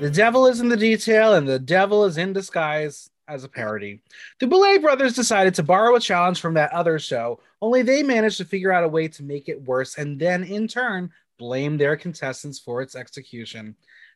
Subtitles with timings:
[0.00, 4.00] The devil is in the detail, and the devil is in disguise as a parody.
[4.38, 8.36] The Boulet brothers decided to borrow a challenge from that other show, only they managed
[8.36, 11.96] to figure out a way to make it worse and then, in turn, blame their
[11.96, 13.74] contestants for its execution.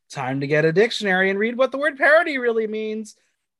[0.08, 3.16] Time to get a dictionary and read what the word parody really means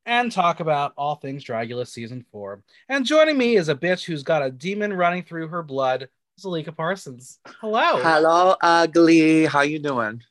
[0.06, 2.62] and talk about all things Dragula season four.
[2.88, 6.08] And joining me is a bitch who's got a demon running through her blood,
[6.40, 7.40] Zalika Parsons.
[7.60, 7.96] Hello.
[7.96, 9.46] Hello, ugly.
[9.46, 10.22] How you doing?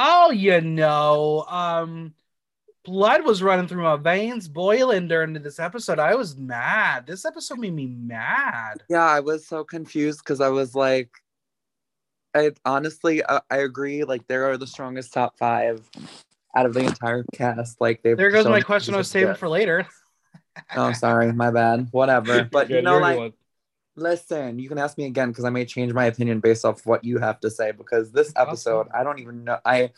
[0.00, 2.14] Oh, you know, um,
[2.84, 5.98] blood was running through my veins, boiling during this episode.
[5.98, 7.04] I was mad.
[7.04, 8.84] This episode made me mad.
[8.88, 11.10] Yeah, I was so confused because I was like,
[12.32, 14.04] I honestly, I, I agree.
[14.04, 15.90] Like, they are the strongest top five
[16.56, 17.80] out of the entire cast.
[17.80, 18.14] Like, they.
[18.14, 19.84] There goes my question I was saving for later.
[20.76, 21.88] oh, sorry, my bad.
[21.90, 22.44] Whatever.
[22.52, 23.32] But Yeah, you know, like, one.
[23.98, 27.04] Listen, you can ask me again because I may change my opinion based off what
[27.04, 27.72] you have to say.
[27.72, 29.58] Because this episode, I don't even know.
[29.64, 29.90] I,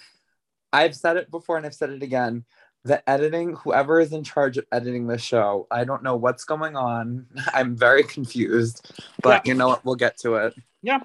[0.73, 2.45] I've said it before and I've said it again.
[2.84, 6.77] The editing, whoever is in charge of editing the show, I don't know what's going
[6.77, 7.27] on.
[7.55, 8.91] I'm very confused.
[9.23, 9.53] But Yeah.
[9.53, 9.84] you know what?
[9.84, 10.55] We'll get to it.
[10.83, 11.01] Yeah.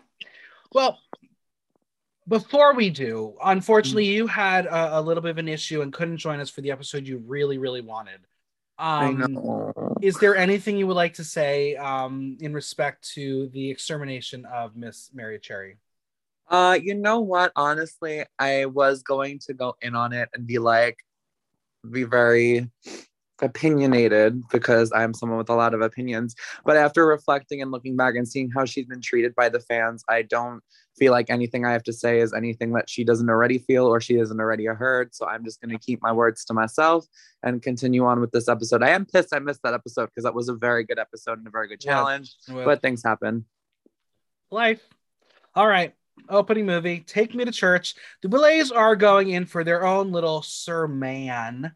[0.71, 0.99] Well,
[2.27, 4.13] before we do, unfortunately, mm.
[4.13, 6.71] you had a, a little bit of an issue and couldn't join us for the
[6.71, 8.21] episode you really, really wanted.
[8.77, 13.69] I Um, is there anything you would like to say um, in respect to the
[13.69, 15.77] extermination of Miss Merrie Cherry?
[16.49, 17.51] Uh, you know what?
[17.55, 20.97] Honestly, I was going to go in on it and be like,
[21.89, 22.69] be very
[23.41, 26.35] opinionated because I'm someone with a lot of opinions.
[26.65, 30.03] But after reflecting and looking back and seeing how she's been treated by the fans,
[30.09, 30.61] I don't
[30.97, 33.99] feel like anything I have to say is anything that she doesn't already feel or
[34.01, 35.13] she hasn't already heard.
[35.13, 37.05] So I'm just going to keep my words to myself
[37.43, 38.81] and continue on with this episode.
[38.83, 41.47] I am pissed I missed that episode because that was a very good episode and
[41.47, 41.93] a very good Yeah.
[41.93, 43.45] challenge, but things happen.
[44.51, 44.81] life.
[45.55, 45.93] All right.
[46.29, 46.99] Opening movie.
[47.01, 47.95] Take me to church.
[48.21, 51.71] The Boulets are going in for their own little sermon.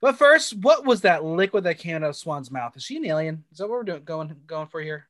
[0.00, 2.76] But first, what was that liquid that came out of Swan's mouth?
[2.76, 3.44] Is she an alien?
[3.52, 5.06] Is that what we're doing going going for here?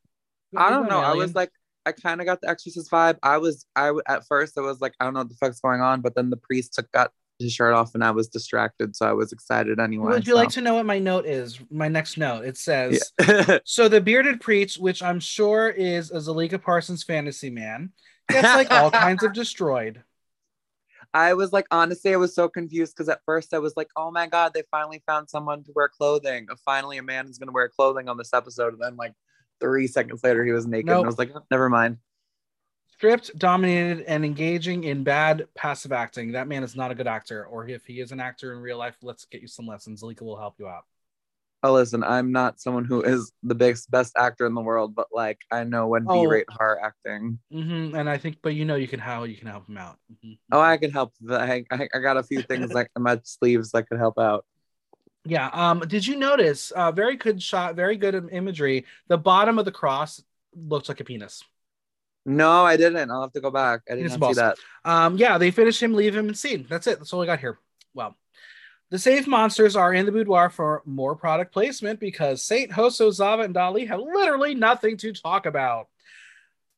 [0.55, 0.99] I don't know.
[0.99, 1.49] I was like,
[1.85, 3.17] I kind of got the Exorcist vibe.
[3.23, 5.81] I was, I at first I was like, I don't know what the fuck's going
[5.81, 9.05] on, but then the priest took got his shirt off and I was distracted, so
[9.07, 10.13] I was excited anyway.
[10.13, 11.59] Would you like to know what my note is?
[11.69, 12.45] My next note.
[12.45, 13.59] It says Yeah.
[13.65, 17.91] so the bearded preach, which I'm sure is a Zalika Parsons fantasy man,
[18.29, 20.03] gets like all kinds of destroyed.
[21.15, 24.09] I was like, honestly, I was so confused because at first I was like, oh
[24.09, 26.47] my god, they finally found someone to wear clothing.
[26.65, 29.13] Finally, a man is gonna wear clothing on this episode, and then like
[29.59, 30.89] three seconds later, he was naked.
[30.89, 31.97] And I was like, oh, never mind.
[32.91, 36.31] Stripped, dominated, and engaging in bad passive acting.
[36.33, 37.45] That man is not a good actor.
[37.45, 40.01] Or if he is an actor in real life, let's get you some lessons.
[40.01, 40.83] Zalika will help you out.
[41.63, 45.07] Oh, listen, I'm not someone who is the biggest best actor in the world, but
[45.13, 46.21] like I know when Oh.
[46.21, 47.39] B-rate horror acting.
[47.51, 49.97] hmm And I think, but you know, you can how you can help him out.
[50.11, 50.37] Mhm.
[50.51, 51.13] Oh, I can help.
[51.29, 54.45] I, I, I got a few things like in my sleeves that could help out.
[55.25, 55.49] Yeah.
[55.53, 55.79] Um.
[55.79, 56.71] Did you notice?
[56.71, 57.75] Uh, very good shot.
[57.75, 58.85] Very good imagery.
[59.07, 60.21] The bottom of the cross
[60.55, 61.43] looks like a penis.
[62.25, 63.11] No, I didn't.
[63.11, 63.81] I'll have to go back.
[63.89, 64.57] I didn't see that.
[64.85, 66.65] Um, yeah, they finish him, leave him, and scene.
[66.69, 66.97] That's it.
[66.99, 67.59] That's all I got here.
[67.93, 68.15] Well,
[68.91, 73.43] the safe monsters are in the boudoir for more product placement because Saint Hoso, Zava,
[73.43, 75.87] and Dahli have literally nothing to talk about.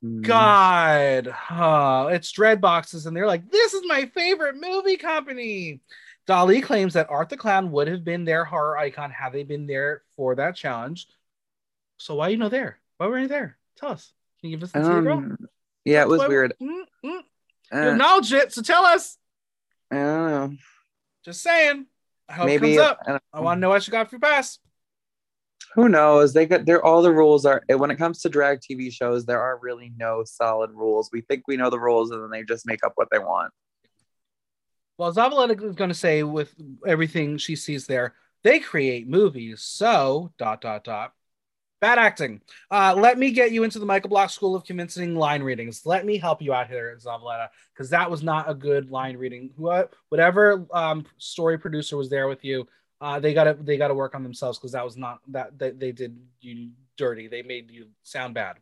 [0.03, 0.21] Mm.
[0.21, 5.79] God, oh, it's Dread Boxes, and they're like, "This is my favorite movie company."
[6.27, 9.67] Dahli claims that Art the Clown would have been their horror icon had they been
[9.67, 11.07] there for that challenge.
[11.97, 12.79] So why are you not there?
[12.97, 13.57] Why were you there?
[13.77, 14.11] Tell us.
[14.41, 14.81] Can you give us the?
[15.11, 15.37] Um,
[15.85, 16.53] yeah, it was Why- weird.
[16.61, 17.21] Mm, mm.
[17.71, 19.17] You Uh, acknowledge it, so tell us.
[19.91, 20.57] I don't know.
[21.23, 21.85] Just saying.
[22.27, 22.99] I hope Maybe it comes up.
[23.07, 24.57] I I want to know what you got for your pass.
[25.75, 28.91] who knows they got they're all the rules are when it comes to drag tv
[28.91, 32.29] shows there are really no solid rules we think we know the rules and then
[32.29, 33.51] they just make up what they want
[34.97, 36.53] Well, Zavaleta is going to say with
[36.85, 38.13] everything she sees there,
[38.43, 39.61] they create movies.
[39.61, 41.13] So dot dot dot.
[41.81, 42.41] Bad acting.
[42.71, 45.85] Uh, let me get you into the Michael Block School of Convincing line readings.
[45.85, 49.51] Let me help you out here, Zavaleta, because that was not a good line reading.
[49.57, 52.67] What, whatever um, story producer was there with you,
[53.01, 55.91] Uh, they gotta they gotta work on themselves because that was not that they, they
[55.91, 57.27] did you dirty.
[57.27, 58.55] They made you sound bad.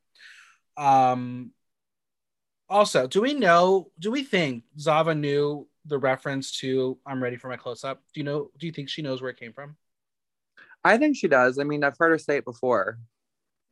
[0.75, 1.53] Um.
[2.67, 3.91] Also, do we know?
[3.99, 8.01] Do we think Zava knew the reference to "I'm ready for my close up"?
[8.13, 8.51] Do you know?
[8.57, 9.75] Do you think she knows where it came from?
[10.83, 11.59] I think she does.
[11.59, 12.99] I mean, I've heard her say it before.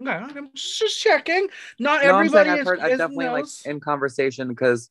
[0.02, 1.48] Okay, I'm just checking.
[1.80, 2.80] Not No, I'm saying everybody I've is, heard.
[2.80, 4.90] I've definitely like in conversation because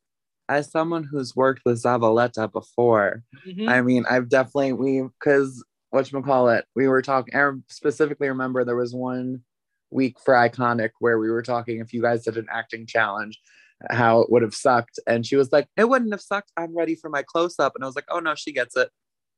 [0.48, 3.68] as someone who's worked with Zavaleta before, Mhm.
[3.68, 7.34] I mean, I've definitely we because what you call it, we were talking.
[7.34, 9.42] I specifically remember there was one
[9.90, 13.40] week for Iconic where we were talking if you guys did an acting challenge,
[13.88, 16.52] how it would have sucked, and she was like, "It wouldn't have sucked.
[16.56, 18.90] I'm ready for my close up," and I was like, "Oh no, she gets it."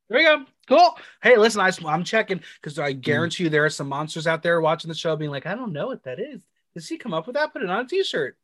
[0.09, 0.45] There we go.
[0.67, 0.97] Cool.
[1.21, 2.77] Hey, listen, I, I'm checking because.
[2.77, 5.55] I guarantee you there are some monsters out there watching the show being like, I
[5.55, 6.41] don't know what that is.
[6.75, 7.53] Did he come up with that?
[7.53, 8.37] Put it on a t-shirt.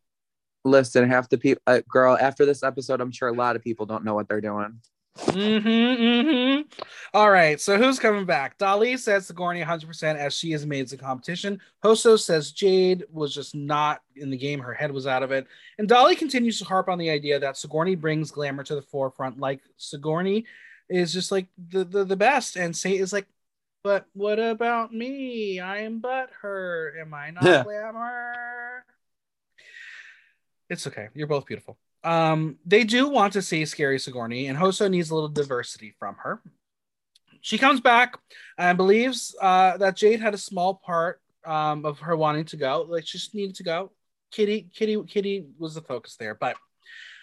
[0.63, 3.85] Listen, half the people, uh, girl, after this episode, I'm sure a lot of people
[3.85, 4.79] don't know what they're doing.
[5.17, 6.88] Mm-hmm, mm-hmm.
[7.13, 7.59] All right.
[7.59, 8.57] So who's coming back?
[8.59, 11.59] Dahli says Sigourney 100% as she is made the competition.
[11.83, 14.59] Hoso says Jade was just not in the game.
[14.59, 15.47] Her head was out of it.
[15.79, 19.39] And Dahli continues to harp on the idea that Sigourney brings glamour to the forefront.
[19.39, 20.45] Like Sigourney
[20.89, 22.55] is just like the, the, the best.
[22.57, 23.25] And Saint is like,
[23.83, 25.59] but what about me?
[25.59, 26.93] I am but her.
[26.99, 27.63] Am I not Yeah.
[27.63, 28.83] glamour?
[30.69, 31.07] It's okay.
[31.15, 31.77] You're both beautiful.
[32.03, 36.15] Um, they do want to see scary Sigourney, and Hoso needs a little diversity from
[36.19, 36.41] her.
[37.41, 38.17] She comes back
[38.57, 42.85] and believes uh, that Jade had a small part um, of her wanting to go.
[42.87, 43.91] Like she just needed to go.
[44.31, 46.55] Kitty, Kitty, Kitty was the focus there, but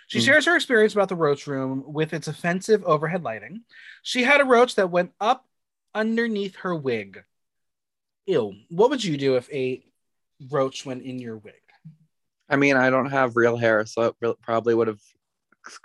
[0.08, 0.24] she Mm.
[0.24, 3.62] shares her experience about the roach room with its offensive overhead lighting.
[4.02, 5.46] She had a roach that went up
[5.94, 7.22] underneath her wig.
[8.26, 8.54] Ew.
[8.70, 9.84] What would you do if a
[10.50, 11.54] roach went in your wig?
[12.48, 15.00] I mean, I don't have real hair, so it probably would have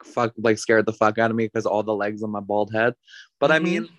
[0.06, 2.72] fuck like scared the fuck out of me because all the legs on my bald
[2.72, 2.94] head.
[3.40, 3.64] But I Mhm.
[3.64, 3.90] mean,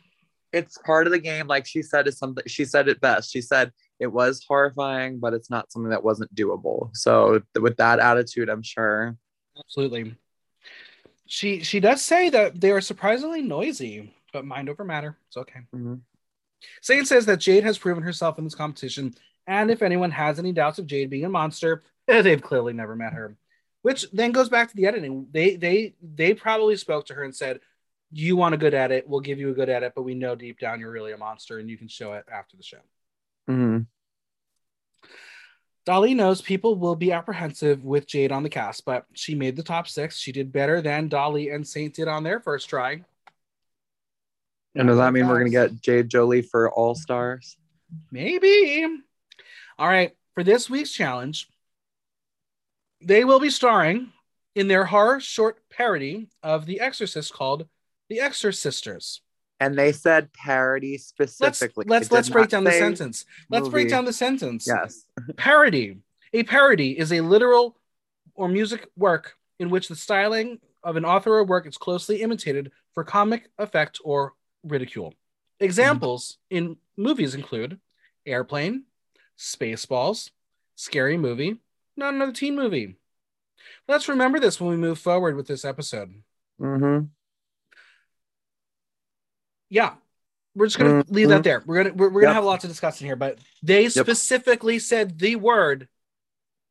[0.52, 1.46] it's part of the game.
[1.46, 2.44] Like she said, is something.
[2.46, 3.32] She said it best.
[3.32, 6.90] She said it was horrifying, but it's not something that wasn't doable.
[6.94, 9.16] So with that attitude, I'm sure.
[9.58, 10.14] Absolutely.
[11.26, 15.16] She she does say that they are surprisingly noisy, but mind over matter.
[15.28, 15.60] It's okay.
[15.75, 16.00] Mhm.
[16.81, 19.14] Satan says that Jade has proven herself in this competition,
[19.46, 23.14] and if anyone has any doubts of Jade being a monster, they've clearly never met
[23.14, 23.37] her.
[23.82, 25.26] Which then goes back to the editing.
[25.32, 27.60] They they they probably spoke to her and said,
[28.12, 29.09] "You want a good edit?
[29.09, 31.59] We'll give you a good edit, but we know deep down you're really a monster,
[31.59, 32.81] and you can show it after the show."
[33.49, 33.87] Mhm.
[35.85, 39.64] Dahli knows people will be apprehensive with Jade on the cast, but she made the
[39.64, 40.17] top six.
[40.17, 43.05] She did better than Dahli and Saint did on their first try.
[44.75, 47.56] And does that mean we're gonna get Jade Jolie for All Stars?
[48.11, 48.87] Maybe.
[49.79, 50.17] All right.
[50.35, 51.49] For this week's challenge,
[53.00, 54.12] they will be starring
[54.55, 57.69] in their horror short parody of The Exorcist called
[58.08, 59.20] The Exorcisters.
[59.60, 61.84] And they said parody Let's specifically.
[61.87, 63.25] let's let's break down the sentence.
[63.49, 64.66] Let's break down the sentence.
[64.66, 65.04] Yes.
[65.37, 65.99] Parody.
[66.32, 67.76] A parody is a literal
[68.34, 72.72] or music work in which the styling of an author or work is closely imitated
[72.93, 74.32] for comic effect or
[74.64, 75.14] ridicule.
[75.60, 77.78] Examples in movies include
[78.26, 78.84] Airplane,
[79.38, 80.31] Spaceballs,
[80.75, 81.58] Scary Movie,
[81.96, 82.96] not another teen movie.
[83.86, 86.15] Let's remember this when we move forward with this episode.
[86.60, 87.06] Mm-hmm.
[89.72, 89.94] Yeah,
[90.55, 91.31] we're just gonna leave Mhm.
[91.31, 91.62] that there.
[91.64, 94.79] We're gonna we're, we're gonna have a lot to discuss in here, but they specifically
[94.79, 95.88] said the word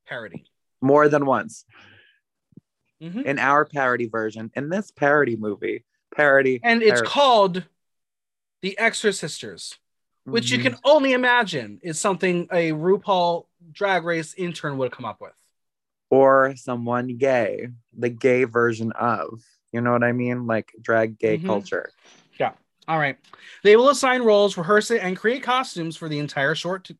[0.05, 0.46] parody.
[0.81, 1.65] More than once.
[3.01, 3.25] Mhm.
[3.25, 5.84] in our parody version in this parody movie
[6.15, 7.08] parody and it's parody.
[7.10, 7.63] called
[8.62, 9.79] the exorcisters
[10.25, 10.62] which you Mhm.
[10.62, 15.34] can only imagine is something a rupaul drag race intern would come up with
[16.12, 21.39] or someone gay the gay version of you know what i mean like drag gay
[21.39, 21.48] Mhm.
[21.48, 21.89] culture
[22.91, 23.17] all right
[23.63, 26.95] they will assign roles rehearse it and create costumes for the entire short t-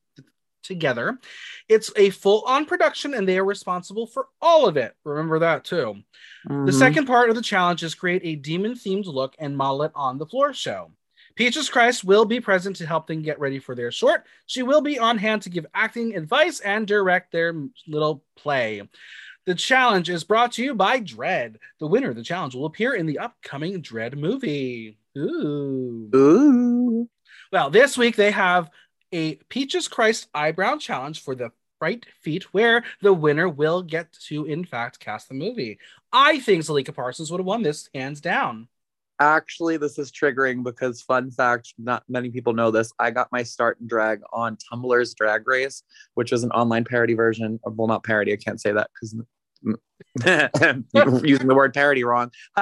[0.64, 1.20] together
[1.68, 6.02] it's a full-on production and they are responsible for all of it remember that too
[6.48, 6.74] The Mhm.
[6.74, 10.18] second part of the challenge is create a demon themed look and model it on
[10.18, 10.92] the floor show.
[11.36, 14.26] Peaches Christ will be present to help them get ready for their short.
[14.48, 17.54] She will be on hand to give acting advice and direct their
[17.88, 18.88] little play.
[19.46, 21.60] The challenge is brought to you by Dread.
[21.80, 24.98] The winner of the challenge will appear in the upcoming Dread movie.
[25.18, 26.10] Ooh.
[26.16, 27.10] Ooh.
[27.52, 28.70] Well, this week they have
[29.12, 34.46] a Peaches Christ eyebrow challenge for the Fright Feat, where the winner will get to,
[34.46, 35.80] in fact, cast the movie.
[36.14, 38.68] I think Zalika Parsons would have won this hands down.
[39.20, 43.44] actually this is triggering because fun fact not many people know this i got my
[43.44, 45.84] start in drag on tumblr's drag race
[46.16, 49.16] which was an online parody version of well not parody i can't say that because
[51.24, 52.32] using the word parody wrong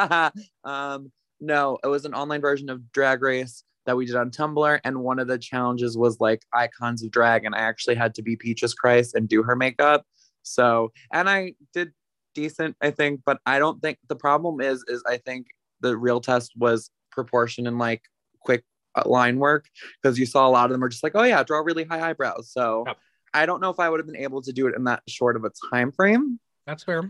[0.65, 4.79] um no it was an online version of drag race that we did on Tumblr.
[4.83, 7.43] And one of the challenges was like icons of drag.
[7.43, 10.05] And I actually had to be Peaches Christ and do her makeup.
[10.43, 11.91] So, and I did
[12.35, 15.47] decent, I think, but I don't think the problem is, is I think
[15.81, 18.03] the real test was proportion and like
[18.41, 18.63] quick
[18.95, 19.65] uh, line work
[20.01, 22.09] because you saw a lot of them are just like, oh yeah, draw really high
[22.09, 22.51] eyebrows.
[22.51, 22.97] So Yep.
[23.33, 25.35] I don't know if I would have been able to do it in that short
[25.35, 27.09] of a time frame, That's fair.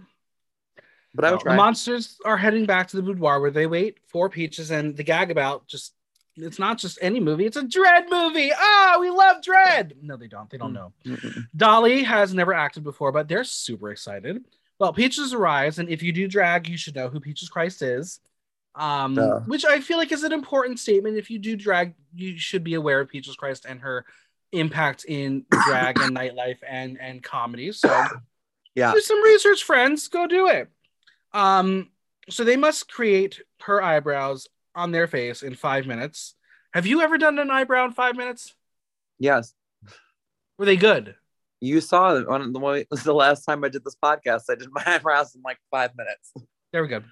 [1.15, 1.53] But I would try.
[1.53, 5.03] the monsters are heading back to the boudoir where they wait for Peaches and the
[5.03, 5.93] gag about just
[6.35, 8.51] it's not just any movie, it's a dread movie.
[8.55, 9.93] Ah, we love dread.
[10.01, 10.49] No, they don't.
[10.49, 10.93] They don't know.
[11.57, 14.45] Dahli has never acted before, but they're super excited.
[14.79, 18.19] Well, Peaches arrives, and if you do drag, you should know who Peaches Christ is.
[18.75, 19.39] Um, Duh.
[19.41, 21.17] which I feel like is an important statement.
[21.17, 24.05] If you do drag, you should be aware of Peaches Christ and her
[24.53, 27.71] impact in drag and nightlife and and comedy.
[27.73, 27.89] So
[28.75, 28.93] Yeah.
[28.93, 30.07] do some research, friends.
[30.07, 30.69] Go do it.
[31.33, 31.89] Um,
[32.29, 36.35] so they must create her eyebrows on their face in five minutes.
[36.73, 38.53] Have you ever done an eyebrow in five minutes?
[39.19, 39.53] Yes.
[40.57, 41.15] Were they good?
[41.61, 44.43] You saw it on the way the last time I did this podcast.
[44.49, 46.33] I did my eyebrows in like five minutes.
[46.71, 47.03] They were good.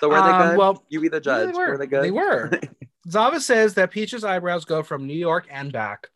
[0.00, 0.58] So were they Um, good?
[0.58, 1.52] well, you be the Yeah, judge.
[1.52, 1.70] they were.
[1.72, 1.78] were.
[1.78, 2.04] they good?
[2.04, 2.50] They were.
[3.10, 6.08] Zava says that Peach's eyebrows go from New York and back.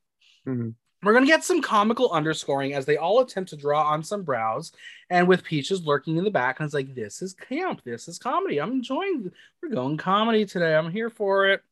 [0.47, 0.75] Mhm.
[1.05, 4.23] We're going to get some comical underscoring as they all attempt to draw on some
[4.23, 4.73] brows,
[5.11, 6.59] and with Peaches lurking in the back.
[6.59, 7.83] And it's like, this is camp.
[7.85, 8.61] This is comedy.
[8.61, 9.31] I'm enjoying.
[9.63, 10.75] We're going comedy today.
[10.75, 11.63] I'm here for it.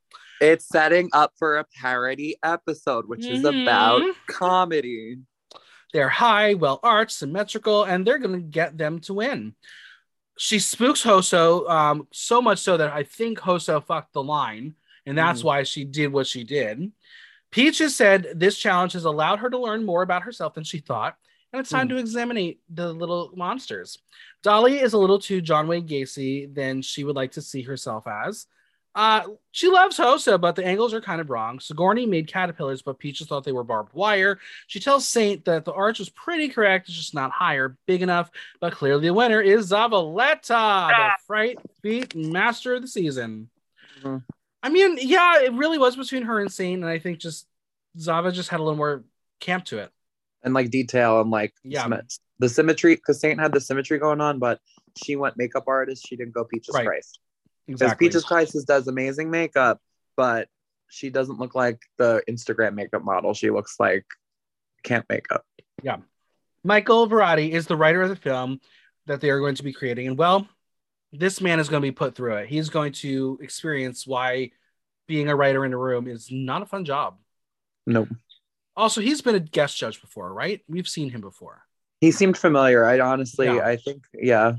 [0.41, 3.63] It's setting up for a parody episode, which is Mhm.
[3.63, 5.19] about comedy.
[5.93, 9.55] They're high, well arched, symmetrical, and they're going to get them to win.
[10.39, 14.75] She spooks Hoso um, so much so that I think Hoso fucked the line,
[15.07, 15.45] and that's Mhm.
[15.45, 16.91] why she did what she did.
[17.53, 21.17] Peaches said this challenge has allowed her to learn more about herself than she thought,
[21.53, 23.99] and it's time to examine the little monsters.
[24.43, 28.07] Dahli is a little too John Wayne Gacy than she would like to see herself
[28.07, 28.47] as.
[28.95, 31.61] Uh, she loves Hoso, but the angles are kind of wrong.
[31.61, 34.39] Sigourney made caterpillars, but Peaches thought they were barbed wire.
[34.67, 38.31] She tells Saint that the arch was pretty correct, it's just not higher, big enough.
[38.61, 43.49] But clearly, the winner is Zavaleta, the fright beat master of the season.
[44.03, 44.25] Mhm.
[44.63, 47.47] I mean, yeah, it really was between her and Saint, and I think just
[47.99, 49.05] Zava just had a little more
[49.41, 49.91] camp to it.
[50.45, 51.89] And like detail and like Yeah.
[52.39, 54.61] the symmetry, because Saint had the symmetry going on, but
[55.03, 56.07] she went makeup artist.
[56.07, 56.87] She didn't go Peaches Right.
[56.87, 57.19] Christ.
[57.67, 58.09] Because Exactly.
[58.09, 59.81] Peaches Christ is- does amazing makeup,
[60.17, 60.49] but
[60.89, 63.35] she doesn't look like the Instagram makeup model.
[63.35, 64.05] She looks like
[64.83, 65.47] camp makeup.
[65.83, 65.99] Yeah.
[66.65, 68.61] Michael Varrati is the writer of the film
[69.07, 70.07] that they are going to be creating.
[70.09, 70.49] And well,
[71.13, 72.49] this man is going to be put through it.
[72.49, 74.51] He's going to experience why
[75.07, 77.19] being a writer in a room is not a fun job.
[77.87, 78.09] Nope.
[78.75, 80.63] Also, he's been a guest judge before, right?
[80.69, 81.63] We've seen him before.
[82.01, 82.85] He seemed familiar.
[82.85, 83.67] I honestly, Yeah.
[83.67, 84.55] I think, yeah.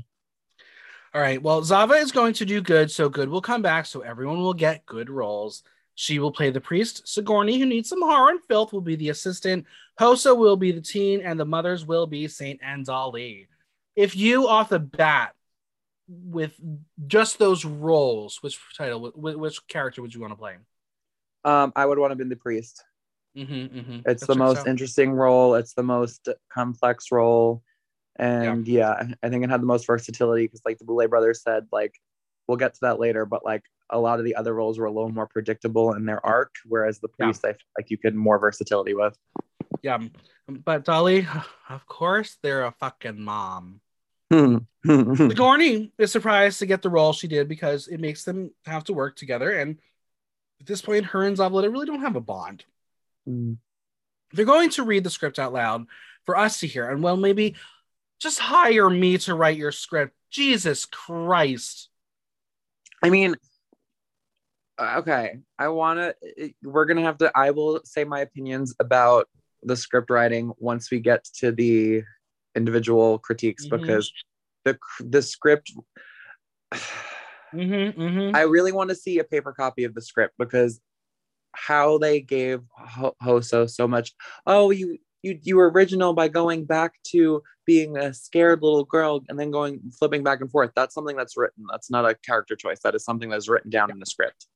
[1.12, 1.42] All right.
[1.42, 4.54] Well, Zava is going to do good, so good will come back, so everyone will
[4.54, 5.62] get good roles.
[5.96, 7.06] She will play the priest.
[7.06, 9.66] Sigourney, who needs some horror and filth, will be the assistant.
[9.98, 13.46] Hoso will be the teen, and the mothers will be Saint and Dahli.
[13.94, 15.34] If you, off the bat,
[16.08, 16.52] with
[17.06, 20.56] just those roles, which title, wh- which character would you want to play?
[21.44, 22.82] Um, I would want to be the priest.
[23.36, 23.98] Mm-hmm, mm-hmm.
[24.06, 25.54] It's the most interesting role.
[25.56, 27.62] It's the most complex role.
[28.16, 31.66] And yeah, I think it had the most versatility because, like the Boulet brothers said,
[31.72, 31.94] like
[32.46, 34.92] we'll get to that later, but like a lot of the other roles were a
[34.92, 37.26] little more predictable in their arc, whereas the Yeah.
[37.26, 39.18] priest, I feel like you could more versatility with.
[39.82, 39.98] yeah.
[40.48, 41.26] But Dahli,
[41.68, 43.80] of course, they're a fucking mom.
[44.34, 45.14] Hmm.
[45.16, 48.92] Sigourney is surprised to get the role she did because it makes them have to
[48.92, 49.50] work together.
[49.50, 49.78] And
[50.60, 52.64] at this point, her and Zavaleta really don't have a bond.
[53.26, 53.54] Hmm.
[54.32, 55.86] They're going to read the script out loud
[56.24, 56.90] for us to hear.
[56.90, 57.54] And well, maybe
[58.20, 60.14] just hire me to write your script.
[60.30, 61.88] Jesus Christ.
[63.02, 63.36] I mean,
[64.78, 66.54] uh, okay, I want to.
[66.62, 67.30] We're gonna have to.
[67.34, 69.28] I will say my opinions about
[69.62, 72.02] the script writing once we get to the
[72.56, 73.70] individual critiques Mhm.
[73.80, 74.12] because
[74.64, 75.72] the the script.
[77.54, 78.34] Mm-hmm, mm-hmm.
[78.34, 80.80] I really want to see a paper copy of the script because
[81.52, 84.12] how they gave Ho- Hoso so much.
[84.44, 89.22] Oh, you you you were original by going back to being a scared little girl
[89.28, 90.72] and then going flipping back and forth.
[90.74, 91.64] That's something that's written.
[91.70, 92.80] That's not a character choice.
[92.80, 94.46] That is something that's written down in the script.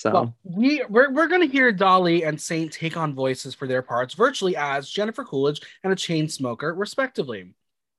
[0.00, 3.68] So Well, we we're, we're going to hear Dahli and Saint take on voices for
[3.68, 7.52] their parts virtually as Jennifer Coolidge and a chain smoker, respectively.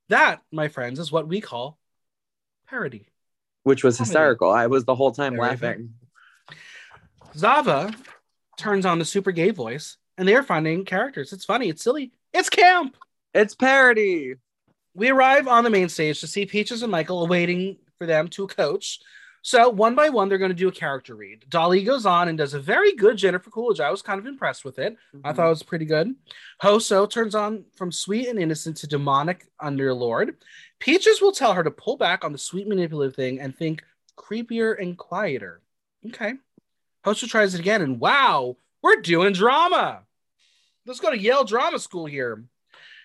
[0.10, 1.78] That, my friends, is what we call
[2.68, 3.06] parody.
[3.62, 4.50] which was hysterical.
[4.50, 5.94] I was the whole time laughing.
[7.38, 7.94] Zava
[8.58, 11.34] turns on the super gay voice, and they are finding characters.
[11.34, 12.98] It's funny, it's silly, it's camp.
[13.36, 14.34] It's parody.
[14.96, 18.48] We arrive on the main stage to see Peaches and Michael awaiting for them to
[18.48, 19.00] coach.
[19.44, 21.46] So one by one, they're going to do a character read.
[21.50, 23.80] Dahli goes on and does a very good Jennifer Coolidge.
[23.80, 24.94] I was kind of impressed with it.
[25.16, 25.26] Mm-hmm.
[25.26, 26.14] I thought it was pretty good.
[26.62, 30.36] Hoso turns on from sweet and innocent to demonic underlord.
[30.80, 33.84] Peaches will tell her to pull back on the sweet manipulative thing and think
[34.16, 35.62] creepier and quieter.
[36.08, 36.34] Okay.
[37.04, 40.04] Hoso tries it again, and wow, we're doing drama.
[40.86, 42.44] Let's go to Yale Drama School here.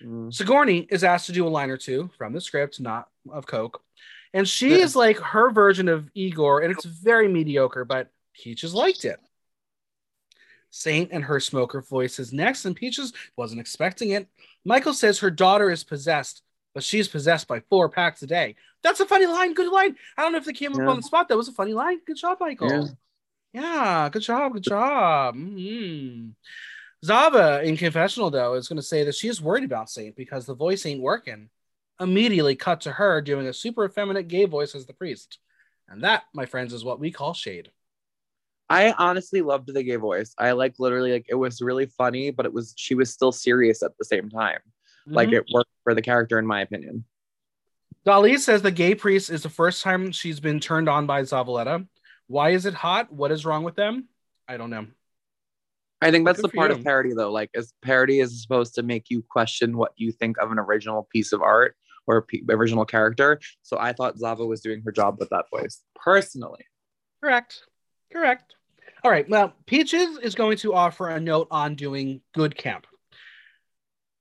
[0.05, 0.33] Mm.
[0.33, 3.83] Sigourney is asked to do a line or two from the script, not of Coke.
[4.37, 9.07] And she is like her version of Igor, and it's very mediocre, but Peaches liked
[9.07, 9.19] it.
[10.69, 14.29] Saint and her smoker voice is next, and Peaches wasn't expecting it.
[14.63, 16.43] Michael says her daughter is possessed,
[16.75, 18.57] but she's possessed by four packs a day.
[18.83, 19.55] That's a funny line.
[19.55, 19.97] Good line.
[20.19, 20.83] I don't know if they came yeah.
[20.83, 21.31] up on the spot.
[21.31, 22.01] That was a funny line.
[22.07, 22.71] Good job, Michael.
[23.55, 24.53] Yeah, yeah good job.
[24.53, 25.35] Good job.
[25.35, 26.29] Mm-hmm.
[27.03, 30.45] Zava in confessional though is going to say that she is worried about Saint because
[30.45, 31.49] the voice ain't working
[32.01, 35.39] immediately cut to her doing a super effeminate gay voice as the priest.
[35.89, 37.71] And that, my friends, is what we call shade.
[38.69, 40.35] I honestly loved the gay voice.
[40.39, 43.83] I like literally like it was really funny, but it was she was still serious
[43.83, 44.59] at the same time.
[45.07, 45.15] Mm-hmm.
[45.15, 47.05] Like it worked for the character, in my opinion.
[48.05, 51.87] Dahli says the gay priest is the first time she's been turned on by Zavaleta.
[52.27, 53.13] Why is it hot?
[53.13, 54.09] What is wrong with them?
[54.49, 54.87] I don't know.
[56.03, 56.77] I think that's Good the part you.
[56.77, 57.33] of parody, though.
[57.33, 61.09] Like, as parody is supposed to make you question what you think of an original
[61.11, 61.77] piece of art
[62.07, 63.41] or p- original character.
[63.63, 66.65] So I thought Zava was doing her job with that voice personally.
[67.21, 67.63] Correct.
[68.13, 68.55] Correct.
[69.05, 69.29] All right.
[69.29, 72.87] Well, Peaches is going to offer a note on doing good camp.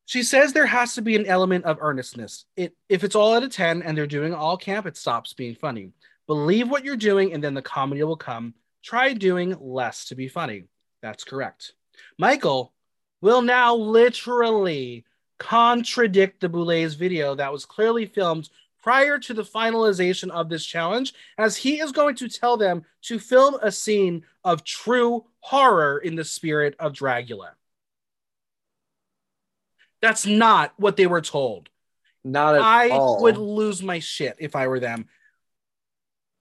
[0.05, 2.45] She says there has to be an element of earnestness.
[2.55, 5.55] It, if it's all at a 10 and they're doing all camp, it stops being
[5.55, 5.91] funny.
[6.27, 8.53] Believe what you're doing and then the comedy will come.
[8.83, 10.65] Try doing less to be funny.
[11.01, 11.73] That's correct.
[12.19, 12.73] Michael
[13.21, 15.04] will now literally
[15.37, 18.49] contradict the Boulets video that was clearly filmed
[18.81, 23.17] prior to the finalization of this challenge, as he is going to tell them to
[23.17, 27.49] film a scene of true horror in the spirit of Dragula.
[30.01, 31.69] That's not what they were told.
[32.23, 32.67] Not at all.
[32.67, 33.21] I all.
[33.23, 35.07] would lose my shit if I were them.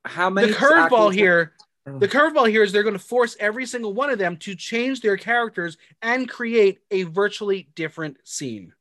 [0.05, 0.49] How many?
[0.49, 1.53] The curveball here.
[1.87, 5.03] The curveball here is they're going to force every single one of them to change
[5.03, 8.73] their characters and create a virtually different scene.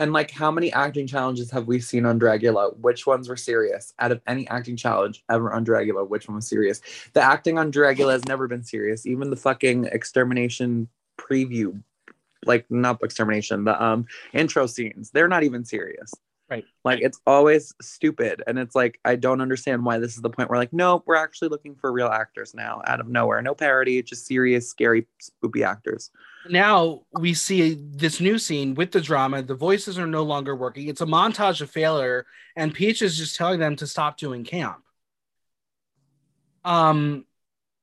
[0.00, 2.74] And like, how many acting challenges have we seen on Dragula?
[2.78, 3.92] Which ones were serious?
[3.98, 6.80] Out of any acting challenge ever on Dragula, which one was serious?
[7.12, 9.04] The acting on Dragula has never been serious.
[9.04, 11.82] Even the fucking extermination preview,
[12.46, 16.14] like not extermination, the um intro scenes, they're not even serious.
[16.50, 16.64] Right.
[16.84, 18.42] Like it's always stupid.
[18.46, 21.14] And it's like, I don't understand why this is the point where, like, no, we're
[21.14, 23.40] actually looking for real actors now out of nowhere.
[23.40, 26.10] No parody, just serious, scary, spoopy actors
[26.48, 29.42] now we see this new scene with the drama.
[29.42, 30.88] The voices are no longer working.
[30.88, 34.82] It's a montage of failure, and Peach is just telling them to stop doing camp.
[36.64, 37.24] Um,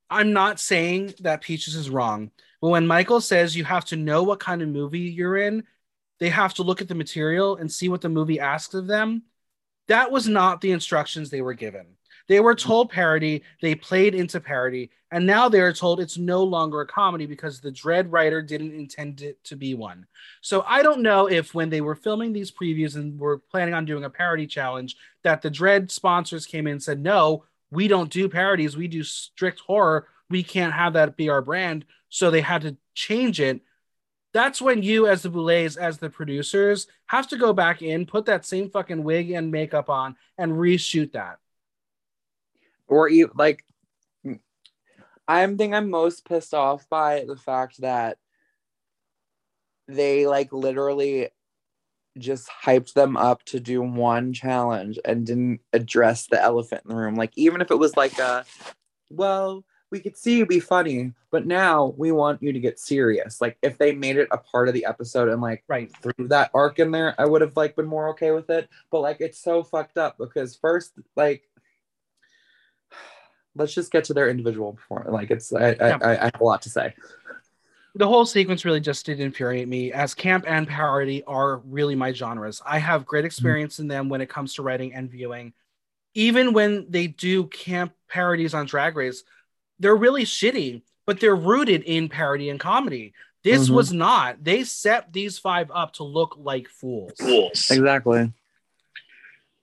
[0.09, 4.23] I'm not saying that Peaches is wrong, but when Michael says you have to know
[4.23, 5.63] what kind of movie you're in,
[6.19, 9.23] they have to look at the material and see what the movie asks of them.
[9.87, 11.85] That was not the instructions they were given.
[12.27, 16.43] They were told parody, they played into parody, and now they are told it's no
[16.43, 20.05] longer a comedy because the Dread writer didn't intend it to be one.
[20.41, 23.85] So I don't know if when they were filming these previews and were planning on
[23.85, 28.11] doing a parody challenge, that the Dread sponsors came in and said, no, we don't
[28.11, 30.07] do parodies, we do strict horror.
[30.29, 31.85] We can't have that be our brand.
[32.09, 33.61] So they had to change it
[34.33, 38.25] that's when you as the boulets as the producers have to go back in put
[38.25, 41.37] that same fucking wig and makeup on and reshoot that
[42.87, 43.63] or even like
[45.27, 48.17] I'm think I'm most pissed off by the fact that
[49.87, 51.29] they like literally
[52.17, 56.95] just hyped them up to do one challenge and didn't address the elephant in the
[56.95, 57.15] room.
[57.15, 58.45] Like even if it was like a
[59.09, 63.39] well, we could see you be funny, but now we want you to get serious.
[63.39, 66.51] Like if they made it a part of the episode and like right through that
[66.53, 68.69] arc in there, I would have like been more okay with it.
[68.91, 71.43] But like it's so fucked up because first like
[73.55, 75.11] let's just get to their individual performance.
[75.11, 75.97] Like it's, I, yeah.
[76.01, 76.93] I, I, have a lot to say.
[77.95, 82.11] The whole sequence really just did infuriate me, as camp and parody are really my
[82.11, 82.61] genres.
[82.63, 83.25] I have great mm-hmm.
[83.25, 83.83] experience mm-hmm.
[83.83, 85.53] in them when it comes to writing and viewing.
[86.13, 89.23] Even when they do camp parodies on Drag Race,
[89.79, 93.13] they're really shitty, but they're rooted in parody and comedy.
[93.43, 93.75] This mm-hmm.
[93.75, 94.43] was not.
[94.43, 97.13] They set these five up to look like fools.
[97.19, 97.71] Fools.
[97.71, 98.33] Exactly.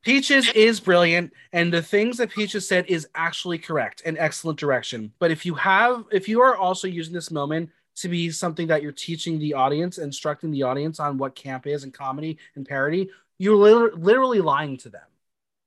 [0.02, 5.12] Peaches is brilliant, and the things that Peaches said is actually correct and excellent direction.
[5.18, 8.82] But if you have, if you are also using this moment to be something that
[8.82, 13.08] you're teaching the audience, instructing the audience on what camp is and comedy and parody,
[13.38, 15.06] you're literally lying to them.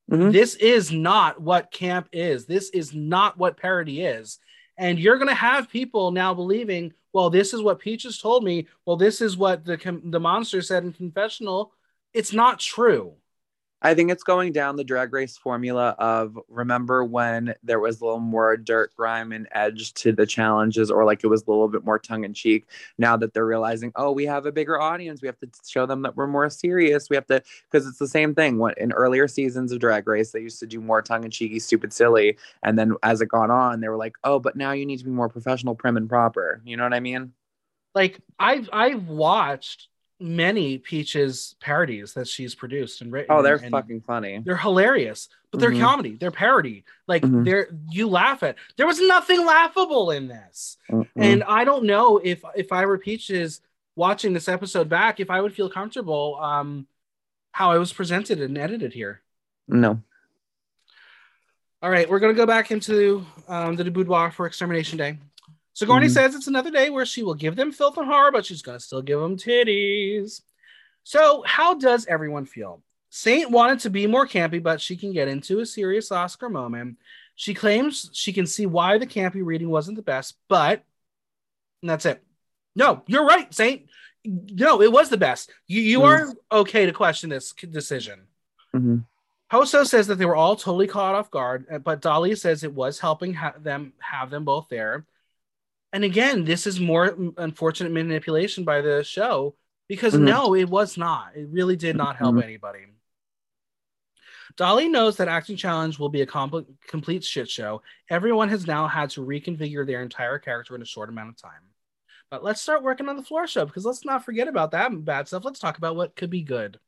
[0.09, 0.31] Mhm.
[0.31, 2.45] This is not what camp is.
[2.45, 4.39] This is not what parody is.
[4.77, 8.67] And you're going to have people now believing, well, this is what Peaches told me.
[8.85, 11.73] Well, this is what the the monster said in confessional.
[12.13, 13.15] It's not true.
[13.81, 18.05] I think it's going down the drag race formula of remember when there was a
[18.05, 21.67] little more dirt, grime, and edge to the challenges, or like it was a little
[21.67, 22.65] bit more tongue in cheek.
[22.97, 26.01] Now that they're realizing, oh, we have a bigger audience, we have to show them
[26.01, 27.09] that we're more serious.
[27.09, 28.57] We have to, because it's the same thing.
[28.57, 31.59] When in earlier seasons of Drag Race, they used to do more tongue in cheeky,
[31.59, 34.85] stupid, silly, and then as it gone on, they were like, oh, but now you
[34.87, 36.61] need to be more professional, prim, and proper.
[36.65, 37.33] You know what I mean?
[37.93, 43.27] Like I've I've watched many Peaches parodies that she's produced and written.
[43.35, 44.41] Oh, they're and fucking funny.
[44.43, 45.79] they're hilarious, but they're Mhm.
[45.81, 46.15] comedy.
[46.15, 46.83] They're parody.
[47.07, 47.45] Like Mhm.
[47.45, 48.55] they're you laugh at.
[48.77, 50.77] There was nothing laughable in this.
[50.91, 51.07] Mm-mm.
[51.15, 53.61] And I don't know if if I were Peaches
[53.95, 56.87] watching this episode back, if I would feel comfortable um
[57.51, 59.21] how I was presented and edited here.
[59.67, 60.01] no.
[61.83, 65.19] All right, we're gonna go back into um, the boudoir for Extermination Day.
[65.77, 66.11] Sigourney Mhm.
[66.13, 68.79] says it's another day where she will give them filth and horror, but she's gonna
[68.79, 70.41] still give them titties.
[71.03, 72.81] So, how does everyone feel?
[73.11, 76.97] Saint wanted to be more campy, but she can get into a serious Oscar moment.
[77.35, 80.83] She claims she can see why the campy reading wasn't the best, but
[81.83, 82.23] that's it.
[82.75, 83.87] No, you're right, Saint.
[84.25, 85.51] No, it was the best.
[85.67, 86.05] You you Mm.
[86.05, 88.25] are okay to question this decision.
[88.75, 89.05] Mhm.
[89.51, 92.73] Hoso says that they were all totally caught off guard, uh, but Dahli says it
[92.73, 95.05] was helping ha- them have them both there.
[95.93, 99.55] And again, this is more unfortunate manipulation by the show
[99.87, 100.21] because Mhm.
[100.21, 101.35] no, it was not.
[101.35, 102.43] It really did not help Mhm.
[102.43, 102.85] anybody.
[104.57, 107.81] Dahli knows that acting challenge will be a compl- complete shit show.
[108.09, 111.61] Everyone has now had to reconfigure their entire character in a short amount of time.
[112.29, 115.27] But let's start working on the floor show because let's not forget about that bad
[115.27, 115.45] stuff.
[115.45, 116.79] Let's talk about what could be good.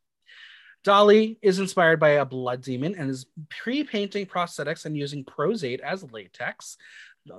[0.83, 6.09] Dahli is inspired by a blood demon and is pre-painting prosthetics and using Pros-Aide as
[6.11, 6.77] latex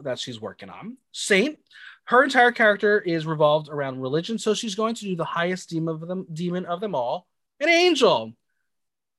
[0.02, 0.96] that she's working on.
[1.12, 1.58] Saint,
[2.04, 5.94] her entire character is revolved around religion, so she's going to do the highest demon
[5.94, 7.26] of them, demon of them all,
[7.60, 8.32] an angel.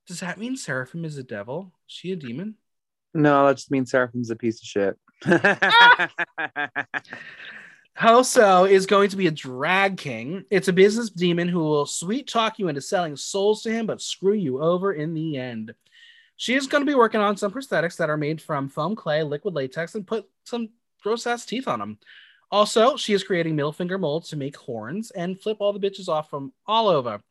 [0.07, 1.71] Does that mean Seraphim is a devil?
[1.87, 2.55] Is she a demon?
[3.13, 4.97] No, that just means Seraphim's a piece of shit.
[5.23, 6.09] Ah!
[7.97, 10.45] Hoso is going to be a drag king.
[10.49, 14.01] It's a business demon who will sweet talk you into selling souls to him, but
[14.01, 15.75] screw you over in the end.
[16.41, 19.21] She is going to be working on some prosthetics that are made from foam clay,
[19.21, 20.69] liquid latex, and put some
[21.03, 21.99] gross ass teeth on them.
[22.49, 26.09] Also, she is creating middle finger molds to make horns and flip all the bitches
[26.09, 27.21] off from all over.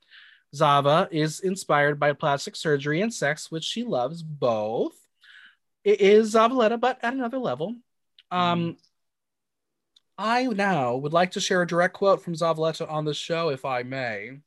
[0.54, 4.94] Zava is inspired by plastic surgery and sex, which she loves both.
[5.82, 7.74] It is Zavaleta, but at another level.
[8.30, 8.76] Um,
[10.16, 13.64] I now would like to share a direct quote from Zavaleta on the show, if
[13.64, 14.38] I may.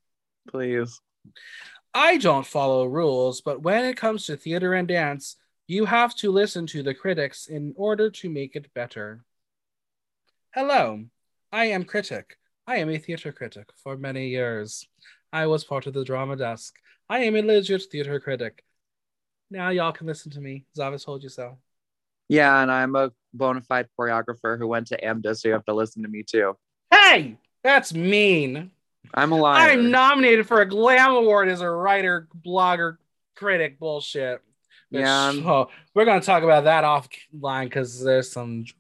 [0.48, 1.02] Please.
[1.96, 5.36] I don't follow rules, but when it comes to theater and dance,
[5.68, 9.24] you have to listen to the critics in order to make it better.
[10.56, 11.06] Hello,
[11.52, 12.38] I am Critic.
[12.66, 14.88] I am a theater critic for many years.
[15.32, 16.76] I was part of the drama desk.
[17.10, 18.64] I am a legit theater critic.
[19.52, 20.66] Now y'all can listen to me.
[20.76, 21.58] Zava told you so.
[22.28, 25.74] Yeah, and I'm a bona fide choreographer who went to AMDA, so you have to
[25.74, 26.58] listen to me too.
[26.90, 28.72] Hey, that's mean.
[29.14, 29.72] I'm a liar.
[29.72, 32.98] I'm nominated for a Glam Award as a writer, blogger,
[33.36, 34.42] critic bullshit.
[34.90, 38.64] Which, Yeah, I'm- oh, we're gonna talk about that offline because there's some.
[38.64, 38.78] Drama.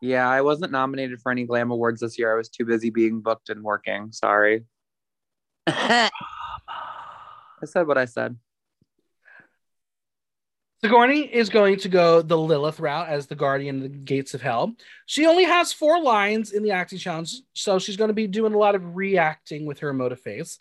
[0.00, 2.32] Yeah, I wasn't nominated for any Glam Awards this year.
[2.32, 4.12] I was too busy being booked and working.
[4.12, 4.64] Sorry.
[5.66, 6.10] I
[7.64, 8.36] said what I said.
[10.82, 14.42] Sigourney is going to go the Lilith route as the guardian of the gates of
[14.42, 14.74] hell.
[15.06, 18.54] She only has four lines in the acting challenge, so she's going to be doing
[18.54, 20.58] a lot of reacting with her emotive face.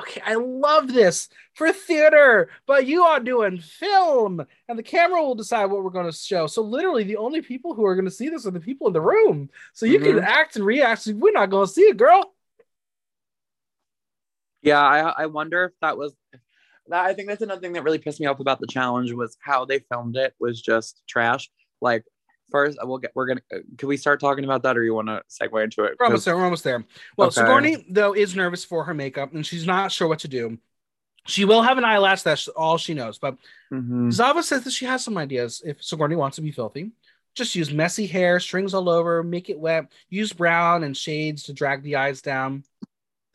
[0.00, 5.34] Okay, I love this for theater, but you are doing film, and the camera will
[5.34, 6.46] decide what we're going to show.
[6.46, 8.92] So literally, the only people who are going to see this are the people in
[8.92, 9.50] the room.
[9.72, 10.24] So you can Mhm.
[10.24, 11.02] act and react.
[11.02, 12.34] So we're not going to see it, girl.
[14.62, 16.40] Yeah, I I wonder if that was that
[16.92, 19.64] I think that's another thing that really pissed me off about the challenge was how
[19.64, 21.50] they filmed it was just trash.
[21.80, 22.04] Like
[22.50, 23.40] first we'll get we're gonna
[23.78, 25.96] can we start talking about that or you want to segue into it?
[25.98, 26.36] We're almost there.
[26.36, 26.84] We're almost there.
[27.16, 27.40] Well, Okay.
[27.40, 30.58] Sigourney though is nervous for her makeup, and she's not sure what to do.
[31.26, 32.22] She will have an eyelash.
[32.22, 33.18] That's all she knows.
[33.18, 33.36] But
[33.72, 34.10] Mhm.
[34.10, 35.62] Zava says that she has some ideas.
[35.64, 36.90] If Sigourney wants to be filthy,
[37.36, 39.92] just use messy hair, strings all over, make it wet.
[40.08, 42.64] Use brown and shades to drag the eyes down.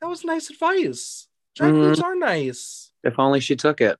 [0.01, 1.27] That was nice advice.
[1.55, 1.81] Drag Mhm.
[1.83, 2.91] queens are nice.
[3.05, 3.97] If only she took it.